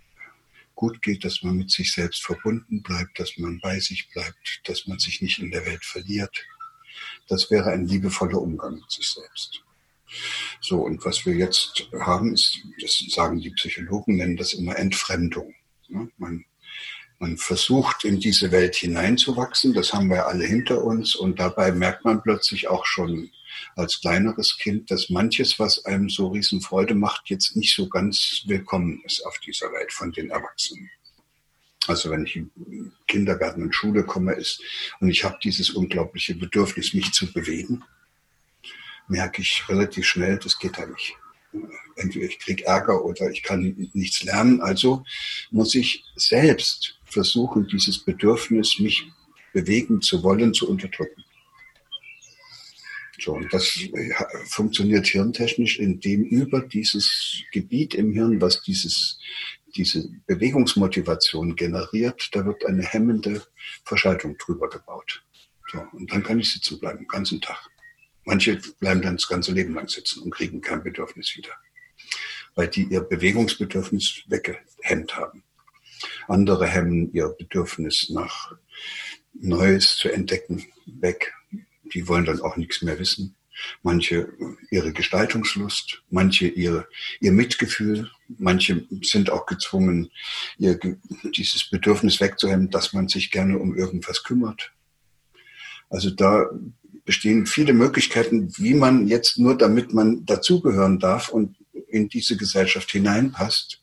gut 0.76 1.02
geht, 1.02 1.26
dass 1.26 1.44
man 1.44 1.58
mit 1.58 1.72
sich 1.72 1.92
selbst 1.92 2.24
verbunden 2.24 2.82
bleibt, 2.82 3.20
dass 3.20 3.38
man 3.38 3.60
bei 3.60 3.80
sich 3.80 4.10
bleibt, 4.14 4.62
dass 4.64 4.88
man 4.88 4.98
sich 4.98 5.22
nicht 5.22 5.40
in 5.40 5.52
der 5.52 5.66
Welt 5.66 5.84
verliert. 5.84 6.46
Das 7.28 7.52
wäre 7.52 7.72
ein 7.72 7.86
liebevoller 7.86 8.42
Umgang 8.42 8.76
mit 8.76 8.90
sich 8.90 9.10
selbst. 9.10 9.62
So, 10.62 10.82
und 10.82 11.04
was 11.04 11.26
wir 11.26 11.36
jetzt 11.36 11.90
haben, 12.00 12.34
ist, 12.34 12.60
das 12.82 12.98
sagen 13.10 13.40
die 13.40 13.52
Psychologen, 13.52 14.16
nennen 14.16 14.38
das 14.38 14.54
immer 14.54 14.78
Entfremdung. 14.78 15.54
Man 16.18 16.46
man 17.20 17.38
versucht, 17.38 18.06
in 18.06 18.20
diese 18.20 18.52
Welt 18.52 18.76
hineinzuwachsen. 18.76 19.74
Das 19.74 19.94
haben 19.94 20.10
wir 20.10 20.28
alle 20.28 20.46
hinter 20.46 20.84
uns. 20.84 21.16
Und 21.16 21.40
dabei 21.40 21.72
merkt 21.72 22.06
man 22.06 22.24
plötzlich 22.24 22.70
auch 22.70 22.86
schon 22.86 23.30
als 23.76 24.00
kleineres 24.00 24.58
Kind, 24.58 24.90
dass 24.90 25.10
manches, 25.10 25.60
was 25.60 25.86
einem 25.86 26.10
so 26.10 26.28
Riesenfreude 26.28 26.96
macht, 26.96 27.30
jetzt 27.30 27.56
nicht 27.56 27.76
so 27.76 27.90
ganz 27.90 28.44
willkommen 28.46 29.02
ist 29.06 29.26
auf 29.26 29.38
dieser 29.40 29.72
Welt 29.74 29.92
von 29.92 30.12
den 30.12 30.30
Erwachsenen. 30.30 30.90
Also 31.88 32.10
wenn 32.10 32.26
ich 32.26 32.36
in 32.36 32.94
Kindergarten 33.08 33.64
und 33.64 33.76
Schule 33.76 34.04
komme 34.04 34.34
ist 34.34 34.62
und 35.00 35.10
ich 35.10 35.24
habe 35.24 35.38
dieses 35.44 35.72
unglaubliche 35.72 36.36
Bedürfnis, 36.36 36.94
mich 36.94 37.12
zu 37.12 37.32
bewegen, 37.32 37.84
merke 39.08 39.42
ich 39.42 39.68
relativ 39.68 40.06
schnell, 40.06 40.38
das 40.38 40.60
geht 40.60 40.78
da 40.78 40.86
nicht 40.86 41.16
entweder 41.96 42.26
ich 42.26 42.40
kriege 42.40 42.66
Ärger 42.66 43.04
oder 43.04 43.30
ich 43.30 43.44
kann 43.44 43.90
nichts 43.94 44.24
lernen. 44.24 44.62
Also 44.62 45.04
muss 45.52 45.76
ich 45.76 46.04
selbst 46.16 46.99
versuchen, 47.12 47.68
dieses 47.68 48.00
Bedürfnis, 48.00 48.80
mich 48.80 49.06
bewegen 49.54 50.02
zu 50.02 50.24
wollen, 50.24 50.54
zu 50.54 50.70
unterdrücken. 50.70 51.24
So, 53.20 53.34
und 53.34 53.54
das 53.54 53.78
funktioniert 54.46 55.08
hirntechnisch, 55.08 55.80
indem 55.80 56.24
über 56.24 56.62
dieses 56.62 57.44
Gebiet 57.52 57.94
im 57.94 58.14
Hirn, 58.14 58.40
was 58.40 58.62
dieses, 58.62 59.20
diese 59.76 60.10
Bewegungsmotivation 60.26 61.56
generiert, 61.56 62.30
da 62.32 62.46
wird 62.46 62.66
eine 62.66 62.84
hemmende 62.84 63.44
Verschaltung 63.84 64.38
drüber 64.38 64.70
gebaut. 64.70 65.24
So, 65.72 65.84
und 65.94 66.12
dann 66.12 66.24
kann 66.24 66.40
ich 66.40 66.54
sitzen 66.54 66.80
bleiben, 66.80 67.00
den 67.00 67.08
ganzen 67.08 67.42
Tag. 67.42 67.60
Manche 68.26 68.60
bleiben 68.80 69.02
dann 69.02 69.18
das 69.18 69.28
ganze 69.28 69.52
Leben 69.52 69.74
lang 69.74 69.88
sitzen 69.90 70.22
und 70.22 70.32
kriegen 70.32 70.62
kein 70.62 70.84
Bedürfnis 70.84 71.36
wieder, 71.36 71.54
weil 72.56 72.68
die 72.68 72.84
ihr 72.84 73.02
Bewegungsbedürfnis 73.02 74.24
weggehemmt 74.28 75.16
haben. 75.18 75.44
Andere 76.28 76.68
hemmen 76.68 77.12
ihr 77.14 77.30
Bedürfnis 77.38 78.10
nach 78.10 78.54
Neues 79.34 79.96
zu 79.98 80.10
entdecken 80.10 80.66
weg. 80.86 81.34
Die 81.94 82.08
wollen 82.08 82.26
dann 82.26 82.42
auch 82.42 82.58
nichts 82.58 82.82
mehr 82.82 83.00
wissen. 83.00 83.36
Manche 83.84 84.30
ihre 84.72 84.94
Gestaltungslust, 84.94 86.02
manche 86.10 86.48
ihre, 86.48 86.88
ihr 87.20 87.32
Mitgefühl. 87.32 88.10
manche 88.38 88.86
sind 89.02 89.30
auch 89.30 89.46
gezwungen, 89.46 90.12
ihr, 90.58 90.80
dieses 91.36 91.70
Bedürfnis 91.70 92.22
wegzuhemmen, 92.22 92.70
dass 92.70 92.94
man 92.94 93.10
sich 93.10 93.32
gerne 93.32 93.60
um 93.60 93.76
irgendwas 93.76 94.24
kümmert. 94.24 94.72
Also 95.90 96.10
da 96.10 96.50
bestehen 97.06 97.48
viele 97.48 97.74
Möglichkeiten, 97.74 98.56
wie 98.58 98.76
man 98.76 99.08
jetzt 99.08 99.40
nur 99.40 99.58
damit 99.58 99.94
man 99.94 100.26
dazugehören 100.26 101.00
darf 101.00 101.30
und 101.30 101.58
in 101.88 102.08
diese 102.08 102.38
Gesellschaft 102.38 102.92
hineinpasst, 102.92 103.82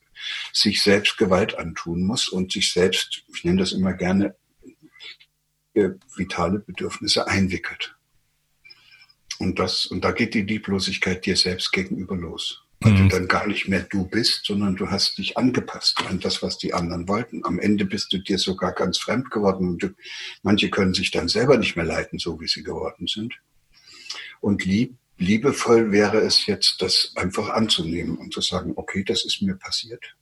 sich 0.53 0.81
selbst 0.81 1.17
Gewalt 1.17 1.57
antun 1.57 2.03
muss 2.03 2.29
und 2.29 2.51
sich 2.51 2.71
selbst, 2.71 3.23
ich 3.33 3.43
nenne 3.43 3.59
das 3.59 3.71
immer 3.71 3.93
gerne, 3.93 4.35
vitale 6.15 6.59
Bedürfnisse 6.59 7.27
einwickelt. 7.27 7.95
Und 9.39 9.59
das, 9.59 9.85
und 9.85 10.03
da 10.03 10.11
geht 10.11 10.33
die 10.33 10.41
Lieblosigkeit 10.41 11.25
dir 11.25 11.37
selbst 11.37 11.71
gegenüber 11.71 12.15
los. 12.15 12.63
Weil 12.79 12.93
mhm. 12.93 12.97
du 12.97 13.15
dann 13.15 13.27
gar 13.27 13.47
nicht 13.47 13.67
mehr 13.67 13.83
du 13.83 14.05
bist, 14.05 14.45
sondern 14.45 14.75
du 14.75 14.89
hast 14.89 15.17
dich 15.17 15.37
angepasst 15.37 15.99
an 16.07 16.19
das, 16.19 16.43
was 16.43 16.57
die 16.57 16.73
anderen 16.73 17.07
wollten. 17.07 17.43
Am 17.43 17.59
Ende 17.59 17.85
bist 17.85 18.13
du 18.13 18.19
dir 18.19 18.37
sogar 18.37 18.71
ganz 18.73 18.99
fremd 18.99 19.31
geworden. 19.31 19.69
Und 19.69 19.83
du, 19.83 19.89
manche 20.43 20.69
können 20.69 20.93
sich 20.93 21.11
dann 21.11 21.27
selber 21.27 21.57
nicht 21.57 21.75
mehr 21.75 21.85
leiten, 21.85 22.19
so 22.19 22.39
wie 22.39 22.47
sie 22.47 22.63
geworden 22.63 23.07
sind. 23.07 23.33
Und 24.41 24.63
lieb, 24.65 24.95
liebevoll 25.17 25.91
wäre 25.91 26.19
es 26.19 26.45
jetzt, 26.45 26.81
das 26.81 27.11
einfach 27.15 27.49
anzunehmen 27.49 28.17
und 28.17 28.33
zu 28.33 28.41
sagen, 28.41 28.73
okay, 28.75 29.03
das 29.03 29.25
ist 29.25 29.41
mir 29.41 29.55
passiert. 29.55 30.15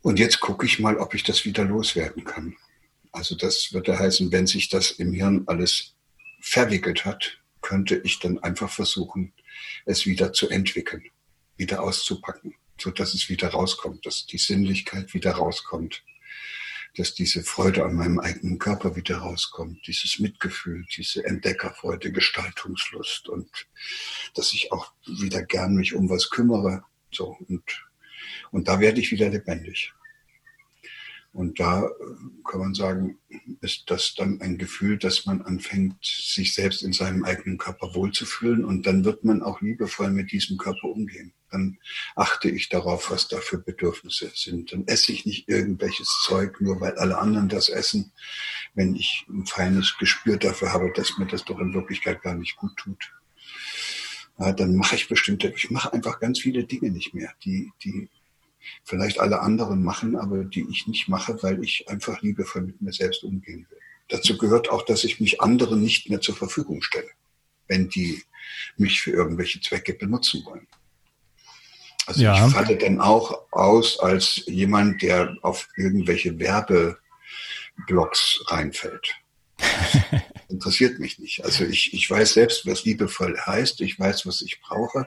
Und 0.00 0.18
jetzt 0.18 0.40
gucke 0.40 0.66
ich 0.66 0.78
mal, 0.78 0.96
ob 0.98 1.14
ich 1.14 1.24
das 1.24 1.44
wieder 1.44 1.64
loswerden 1.64 2.24
kann. 2.24 2.56
Also 3.12 3.34
das 3.34 3.72
würde 3.72 3.98
heißen, 3.98 4.30
wenn 4.30 4.46
sich 4.46 4.68
das 4.68 4.92
im 4.92 5.12
Hirn 5.12 5.44
alles 5.46 5.94
verwickelt 6.40 7.04
hat, 7.04 7.38
könnte 7.60 8.00
ich 8.04 8.20
dann 8.20 8.38
einfach 8.38 8.70
versuchen, 8.70 9.32
es 9.84 10.06
wieder 10.06 10.32
zu 10.32 10.48
entwickeln, 10.48 11.04
wieder 11.56 11.82
auszupacken, 11.82 12.54
so 12.80 12.90
dass 12.90 13.14
es 13.14 13.28
wieder 13.28 13.48
rauskommt, 13.48 14.06
dass 14.06 14.26
die 14.26 14.38
Sinnlichkeit 14.38 15.14
wieder 15.14 15.32
rauskommt, 15.32 16.04
dass 16.96 17.14
diese 17.14 17.42
Freude 17.42 17.84
an 17.84 17.94
meinem 17.94 18.18
eigenen 18.18 18.58
Körper 18.58 18.96
wieder 18.96 19.18
rauskommt, 19.18 19.86
dieses 19.86 20.18
Mitgefühl, 20.18 20.84
diese 20.96 21.24
Entdeckerfreude, 21.24 22.12
Gestaltungslust 22.12 23.28
und 23.28 23.48
dass 24.34 24.52
ich 24.52 24.72
auch 24.72 24.92
wieder 25.06 25.42
gern 25.42 25.74
mich 25.74 25.94
um 25.94 26.08
was 26.08 26.30
kümmere, 26.30 26.82
so 27.10 27.36
und 27.48 27.62
und 28.50 28.68
da 28.68 28.80
werde 28.80 29.00
ich 29.00 29.10
wieder 29.10 29.28
lebendig. 29.28 29.92
Und 31.32 31.60
da 31.60 31.84
äh, 31.84 31.90
kann 32.44 32.60
man 32.60 32.74
sagen, 32.74 33.18
ist 33.60 33.90
das 33.90 34.14
dann 34.14 34.40
ein 34.40 34.58
Gefühl, 34.58 34.98
dass 34.98 35.26
man 35.26 35.42
anfängt, 35.42 36.02
sich 36.02 36.54
selbst 36.54 36.82
in 36.82 36.92
seinem 36.92 37.24
eigenen 37.24 37.58
Körper 37.58 37.94
wohlzufühlen 37.94 38.64
und 38.64 38.86
dann 38.86 39.04
wird 39.04 39.24
man 39.24 39.42
auch 39.42 39.60
liebevoll 39.60 40.10
mit 40.10 40.32
diesem 40.32 40.56
Körper 40.56 40.88
umgehen. 40.88 41.32
Dann 41.50 41.78
achte 42.14 42.50
ich 42.50 42.68
darauf, 42.68 43.10
was 43.10 43.28
da 43.28 43.38
für 43.38 43.58
Bedürfnisse 43.58 44.30
sind. 44.34 44.72
Dann 44.72 44.86
esse 44.86 45.12
ich 45.12 45.26
nicht 45.26 45.48
irgendwelches 45.48 46.22
Zeug, 46.24 46.60
nur 46.60 46.80
weil 46.80 46.96
alle 46.98 47.18
anderen 47.18 47.48
das 47.48 47.68
essen, 47.68 48.12
wenn 48.74 48.94
ich 48.94 49.24
ein 49.28 49.46
feines 49.46 49.96
Gespür 49.98 50.36
dafür 50.36 50.72
habe, 50.72 50.92
dass 50.94 51.18
mir 51.18 51.26
das 51.26 51.44
doch 51.44 51.58
in 51.58 51.74
Wirklichkeit 51.74 52.22
gar 52.22 52.34
nicht 52.34 52.56
gut 52.56 52.76
tut. 52.76 53.12
Ja, 54.38 54.52
dann 54.52 54.76
mache 54.76 54.94
ich 54.94 55.08
bestimmte, 55.08 55.48
ich 55.48 55.70
mache 55.70 55.92
einfach 55.92 56.20
ganz 56.20 56.38
viele 56.38 56.64
Dinge 56.64 56.90
nicht 56.90 57.12
mehr, 57.12 57.32
die, 57.44 57.72
die 57.82 58.08
vielleicht 58.84 59.18
alle 59.18 59.40
anderen 59.40 59.82
machen, 59.82 60.16
aber 60.16 60.44
die 60.44 60.66
ich 60.70 60.86
nicht 60.86 61.08
mache, 61.08 61.42
weil 61.42 61.62
ich 61.64 61.88
einfach 61.88 62.22
liebevoll 62.22 62.62
mit 62.62 62.80
mir 62.80 62.92
selbst 62.92 63.24
umgehen 63.24 63.66
will. 63.68 63.78
Dazu 64.08 64.38
gehört 64.38 64.70
auch, 64.70 64.84
dass 64.84 65.04
ich 65.04 65.20
mich 65.20 65.40
anderen 65.40 65.82
nicht 65.82 66.08
mehr 66.08 66.20
zur 66.20 66.36
Verfügung 66.36 66.82
stelle, 66.82 67.10
wenn 67.66 67.88
die 67.88 68.22
mich 68.76 69.00
für 69.00 69.10
irgendwelche 69.10 69.60
Zwecke 69.60 69.94
benutzen 69.94 70.44
wollen. 70.44 70.66
Also 72.08 72.22
ja. 72.22 72.46
ich 72.46 72.54
falle 72.54 72.76
dann 72.76 73.00
auch 73.00 73.38
aus 73.50 73.98
als 74.00 74.42
jemand, 74.46 75.02
der 75.02 75.36
auf 75.42 75.68
irgendwelche 75.76 76.38
Werbeblogs 76.38 78.44
reinfällt. 78.46 79.14
interessiert 80.48 80.98
mich 80.98 81.18
nicht. 81.18 81.44
Also 81.44 81.64
ich, 81.64 81.92
ich 81.92 82.10
weiß 82.10 82.34
selbst, 82.34 82.66
was 82.66 82.84
liebevoll 82.84 83.38
heißt. 83.38 83.82
Ich 83.82 83.98
weiß, 83.98 84.26
was 84.26 84.40
ich 84.40 84.60
brauche. 84.60 85.06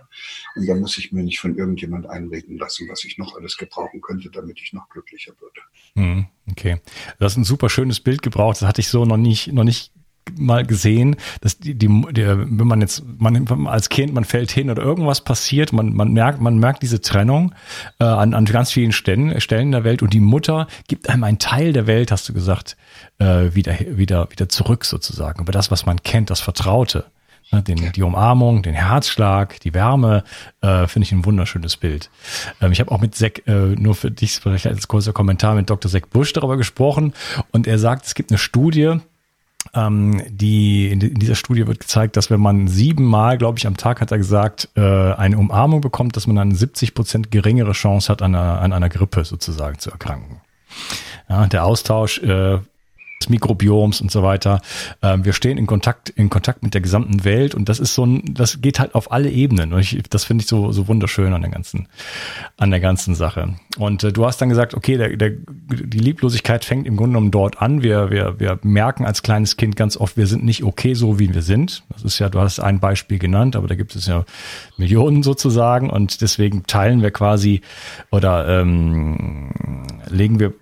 Und 0.55 0.67
da 0.67 0.75
muss 0.75 0.97
ich 0.99 1.11
mir 1.11 1.23
nicht 1.23 1.39
von 1.39 1.57
irgendjemand 1.57 2.07
einreden 2.07 2.59
lassen, 2.59 2.87
was 2.87 3.03
ich 3.03 3.17
noch 3.17 3.35
alles 3.35 3.57
gebrauchen 3.57 4.01
könnte, 4.01 4.29
damit 4.29 4.59
ich 4.61 4.73
noch 4.73 4.87
glücklicher 4.89 5.33
würde. 5.39 5.61
Hm, 5.95 6.27
okay. 6.51 6.79
Du 7.17 7.25
hast 7.25 7.37
ein 7.37 7.43
super 7.43 7.69
schönes 7.69 7.99
Bild 7.99 8.21
gebraucht. 8.21 8.61
Das 8.61 8.67
hatte 8.67 8.81
ich 8.81 8.89
so 8.89 9.05
noch 9.05 9.17
nicht, 9.17 9.51
noch 9.51 9.63
nicht 9.63 9.91
mal 10.37 10.65
gesehen, 10.65 11.15
dass 11.41 11.57
die, 11.57 11.75
die 11.75 11.87
der, 12.11 12.37
wenn 12.37 12.67
man 12.67 12.81
jetzt, 12.81 13.03
man 13.17 13.67
als 13.67 13.89
Kind, 13.89 14.13
man 14.13 14.25
fällt 14.25 14.51
hin 14.51 14.69
oder 14.69 14.81
irgendwas 14.81 15.21
passiert, 15.21 15.73
man, 15.73 15.93
man 15.93 16.13
merkt, 16.13 16.41
man 16.41 16.57
merkt 16.57 16.83
diese 16.83 17.01
Trennung 17.01 17.53
äh, 17.99 18.03
an, 18.03 18.33
an 18.33 18.45
ganz 18.45 18.71
vielen 18.71 18.91
Stellen, 18.91 19.39
Stellen 19.41 19.71
der 19.71 19.83
Welt 19.83 20.01
und 20.01 20.13
die 20.13 20.19
Mutter 20.19 20.67
gibt 20.87 21.09
einem 21.09 21.23
einen 21.23 21.39
Teil 21.39 21.73
der 21.73 21.87
Welt, 21.87 22.11
hast 22.11 22.29
du 22.29 22.33
gesagt, 22.33 22.77
äh, 23.19 23.53
wieder, 23.53 23.75
wieder, 23.79 24.29
wieder 24.31 24.49
zurück 24.49 24.85
sozusagen. 24.85 25.39
Aber 25.39 25.51
das, 25.51 25.71
was 25.71 25.85
man 25.85 26.01
kennt, 26.03 26.29
das 26.29 26.39
Vertraute, 26.39 27.05
ne, 27.51 27.61
den, 27.61 27.91
die 27.91 28.03
Umarmung, 28.03 28.63
den 28.63 28.73
Herzschlag, 28.73 29.59
die 29.61 29.73
Wärme, 29.73 30.23
äh, 30.61 30.87
finde 30.87 31.05
ich 31.05 31.11
ein 31.11 31.25
wunderschönes 31.25 31.77
Bild. 31.77 32.09
Ähm, 32.61 32.71
ich 32.71 32.79
habe 32.79 32.91
auch 32.91 33.01
mit 33.01 33.15
Zack, 33.15 33.47
äh, 33.47 33.75
nur 33.75 33.95
für 33.95 34.11
dich 34.11 34.33
vielleicht 34.33 34.67
als 34.67 34.87
kurzer 34.87 35.13
Kommentar, 35.13 35.55
mit 35.55 35.69
Dr. 35.69 35.91
Zack 35.91 36.09
Busch 36.09 36.33
darüber 36.33 36.57
gesprochen 36.57 37.13
und 37.51 37.67
er 37.67 37.79
sagt, 37.79 38.05
es 38.05 38.15
gibt 38.15 38.31
eine 38.31 38.37
Studie, 38.37 38.99
ähm, 39.73 40.21
die, 40.29 40.91
in, 40.91 40.99
dieser 40.99 41.35
Studie 41.35 41.67
wird 41.67 41.79
gezeigt, 41.79 42.17
dass 42.17 42.29
wenn 42.29 42.39
man 42.39 42.67
siebenmal, 42.67 43.37
glaube 43.37 43.57
ich, 43.57 43.67
am 43.67 43.77
Tag 43.77 44.01
hat 44.01 44.11
er 44.11 44.17
gesagt, 44.17 44.69
äh, 44.75 44.81
eine 44.81 45.37
Umarmung 45.37 45.81
bekommt, 45.81 46.15
dass 46.15 46.27
man 46.27 46.35
dann 46.35 46.53
70 46.53 46.93
Prozent 46.93 47.31
geringere 47.31 47.71
Chance 47.73 48.11
hat, 48.11 48.21
an 48.21 48.35
einer, 48.35 48.61
an 48.61 48.73
einer 48.73 48.89
Grippe 48.89 49.23
sozusagen 49.23 49.79
zu 49.79 49.91
erkranken. 49.91 50.41
Ja, 51.29 51.47
der 51.47 51.65
Austausch 51.65 52.19
äh, 52.19 52.59
des 53.21 53.29
Mikrobioms 53.29 54.01
und 54.01 54.11
so 54.11 54.23
weiter. 54.23 54.61
Ähm, 55.01 55.25
wir 55.25 55.33
stehen 55.33 55.57
in 55.57 55.67
Kontakt, 55.67 56.09
in 56.09 56.29
Kontakt 56.29 56.63
mit 56.63 56.73
der 56.73 56.81
gesamten 56.81 57.23
Welt 57.23 57.55
und 57.55 57.69
das 57.69 57.79
ist 57.79 57.93
so 57.93 58.05
ein, 58.05 58.33
das 58.33 58.61
geht 58.61 58.79
halt 58.79 58.95
auf 58.95 59.11
alle 59.11 59.29
Ebenen. 59.29 59.73
Und 59.73 59.79
ich, 59.79 60.01
das 60.09 60.23
finde 60.23 60.43
ich 60.43 60.47
so, 60.47 60.71
so 60.71 60.87
wunderschön 60.87 61.33
an 61.33 61.41
der 61.41 61.51
ganzen, 61.51 61.87
an 62.57 62.71
der 62.71 62.79
ganzen 62.79 63.15
Sache. 63.15 63.55
Und 63.77 64.03
äh, 64.03 64.11
du 64.11 64.25
hast 64.25 64.41
dann 64.41 64.49
gesagt, 64.49 64.73
okay, 64.73 64.97
der, 64.97 65.15
der, 65.15 65.29
die 65.29 65.99
Lieblosigkeit 65.99 66.65
fängt 66.65 66.87
im 66.87 66.97
Grunde 66.97 67.13
genommen 67.13 67.31
dort 67.31 67.61
an. 67.61 67.83
Wir, 67.83 68.09
wir, 68.09 68.39
wir 68.39 68.59
merken 68.63 69.05
als 69.05 69.23
kleines 69.23 69.57
Kind 69.57 69.75
ganz 69.75 69.97
oft, 69.97 70.17
wir 70.17 70.27
sind 70.27 70.43
nicht 70.43 70.63
okay 70.63 70.93
so, 70.93 71.19
wie 71.19 71.33
wir 71.33 71.41
sind. 71.41 71.83
Das 71.89 72.03
ist 72.03 72.19
ja, 72.19 72.29
du 72.29 72.39
hast 72.39 72.59
ein 72.59 72.79
Beispiel 72.79 73.19
genannt, 73.19 73.55
aber 73.55 73.67
da 73.67 73.75
gibt 73.75 73.95
es 73.95 74.07
ja 74.07 74.25
Millionen 74.77 75.23
sozusagen 75.23 75.89
und 75.89 76.21
deswegen 76.21 76.63
teilen 76.63 77.01
wir 77.01 77.11
quasi 77.11 77.61
oder 78.09 78.61
ähm, 78.61 79.51
legen 80.09 80.39
wir 80.39 80.53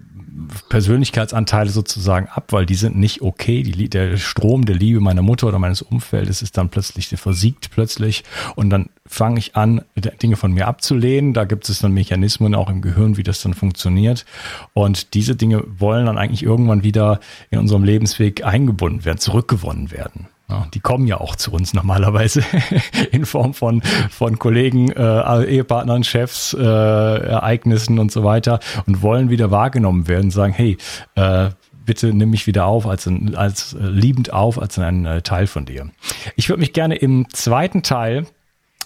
Persönlichkeitsanteile 0.69 1.69
sozusagen 1.69 2.27
ab, 2.27 2.51
weil 2.51 2.65
die 2.65 2.75
sind 2.75 2.97
nicht 2.97 3.21
okay. 3.21 3.63
Die, 3.63 3.89
der 3.89 4.17
Strom 4.17 4.65
der 4.65 4.75
Liebe 4.75 4.99
meiner 4.99 5.21
Mutter 5.21 5.47
oder 5.47 5.59
meines 5.59 5.81
Umfeldes 5.81 6.41
ist 6.41 6.57
dann 6.57 6.69
plötzlich, 6.69 7.09
der 7.09 7.17
versiegt 7.17 7.71
plötzlich 7.71 8.23
und 8.55 8.69
dann 8.69 8.89
fange 9.05 9.39
ich 9.39 9.55
an, 9.55 9.81
Dinge 10.21 10.35
von 10.35 10.51
mir 10.51 10.67
abzulehnen. 10.67 11.33
Da 11.33 11.45
gibt 11.45 11.67
es 11.69 11.79
dann 11.79 11.93
Mechanismen 11.93 12.55
auch 12.55 12.69
im 12.69 12.81
Gehirn, 12.81 13.17
wie 13.17 13.23
das 13.23 13.41
dann 13.41 13.53
funktioniert. 13.53 14.25
Und 14.73 15.13
diese 15.13 15.35
Dinge 15.35 15.63
wollen 15.77 16.05
dann 16.05 16.17
eigentlich 16.17 16.43
irgendwann 16.43 16.83
wieder 16.83 17.19
in 17.49 17.59
unserem 17.59 17.83
Lebensweg 17.83 18.45
eingebunden 18.45 19.05
werden, 19.05 19.17
zurückgewonnen 19.17 19.91
werden. 19.91 20.27
Ja, 20.49 20.65
die 20.73 20.79
kommen 20.79 21.05
ja 21.05 21.21
auch 21.21 21.35
zu 21.35 21.51
uns 21.51 21.73
normalerweise 21.73 22.43
in 23.11 23.25
Form 23.25 23.53
von, 23.53 23.81
von 24.09 24.39
Kollegen, 24.39 24.91
äh, 24.91 25.43
Ehepartnern, 25.45 26.03
Chefs, 26.03 26.55
äh, 26.55 26.63
Ereignissen 26.63 27.99
und 27.99 28.11
so 28.11 28.23
weiter 28.23 28.59
und 28.87 29.03
wollen 29.03 29.29
wieder 29.29 29.51
wahrgenommen 29.51 30.07
werden, 30.07 30.31
sagen, 30.31 30.53
hey, 30.53 30.77
äh, 31.13 31.51
bitte 31.85 32.13
nimm 32.13 32.31
mich 32.31 32.47
wieder 32.47 32.65
auf, 32.65 32.87
als, 32.87 33.09
als 33.35 33.73
äh, 33.73 33.83
liebend 33.83 34.33
auf, 34.33 34.59
als 34.59 34.77
ein 34.79 35.05
äh, 35.05 35.21
Teil 35.21 35.47
von 35.47 35.65
dir. 35.65 35.89
Ich 36.35 36.49
würde 36.49 36.59
mich 36.59 36.73
gerne 36.73 36.95
im 36.95 37.27
zweiten 37.29 37.83
Teil 37.83 38.25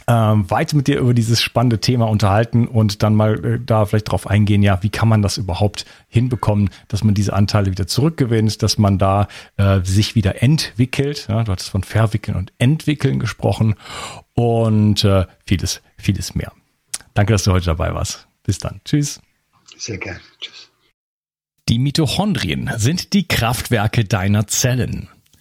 ähm, 0.07 0.49
weiter 0.49 0.75
mit 0.75 0.87
dir 0.87 0.99
über 0.99 1.13
dieses 1.13 1.41
spannende 1.41 1.79
Thema 1.79 2.09
unterhalten 2.09 2.67
und 2.67 3.03
dann 3.03 3.15
mal 3.15 3.45
äh, 3.45 3.59
da 3.63 3.85
vielleicht 3.85 4.11
drauf 4.11 4.27
eingehen, 4.27 4.63
ja, 4.63 4.81
wie 4.83 4.89
kann 4.89 5.07
man 5.07 5.21
das 5.21 5.37
überhaupt 5.37 5.85
hinbekommen, 6.07 6.69
dass 6.87 7.03
man 7.03 7.13
diese 7.13 7.33
Anteile 7.33 7.71
wieder 7.71 7.87
zurückgewinnt, 7.87 8.61
dass 8.63 8.77
man 8.77 8.97
da 8.97 9.27
äh, 9.57 9.79
sich 9.83 10.15
wieder 10.15 10.41
entwickelt. 10.41 11.27
Ja, 11.29 11.43
du 11.43 11.51
hattest 11.51 11.69
von 11.69 11.83
verwickeln 11.83 12.37
und 12.37 12.53
entwickeln 12.57 13.19
gesprochen 13.19 13.75
und 14.33 15.03
äh, 15.03 15.25
vieles, 15.45 15.81
vieles 15.97 16.35
mehr. 16.35 16.51
Danke, 17.13 17.33
dass 17.33 17.43
du 17.43 17.51
heute 17.51 17.67
dabei 17.67 17.93
warst. 17.93 18.27
Bis 18.43 18.57
dann. 18.57 18.81
Tschüss. 18.85 19.21
Sehr 19.77 19.97
gerne. 19.97 20.19
Tschüss. 20.39 20.69
Die 21.69 21.79
Mitochondrien 21.79 22.71
sind 22.77 23.13
die 23.13 23.27
Kraftwerke 23.27 24.03
deiner 24.03 24.47
Zellen. 24.47 25.07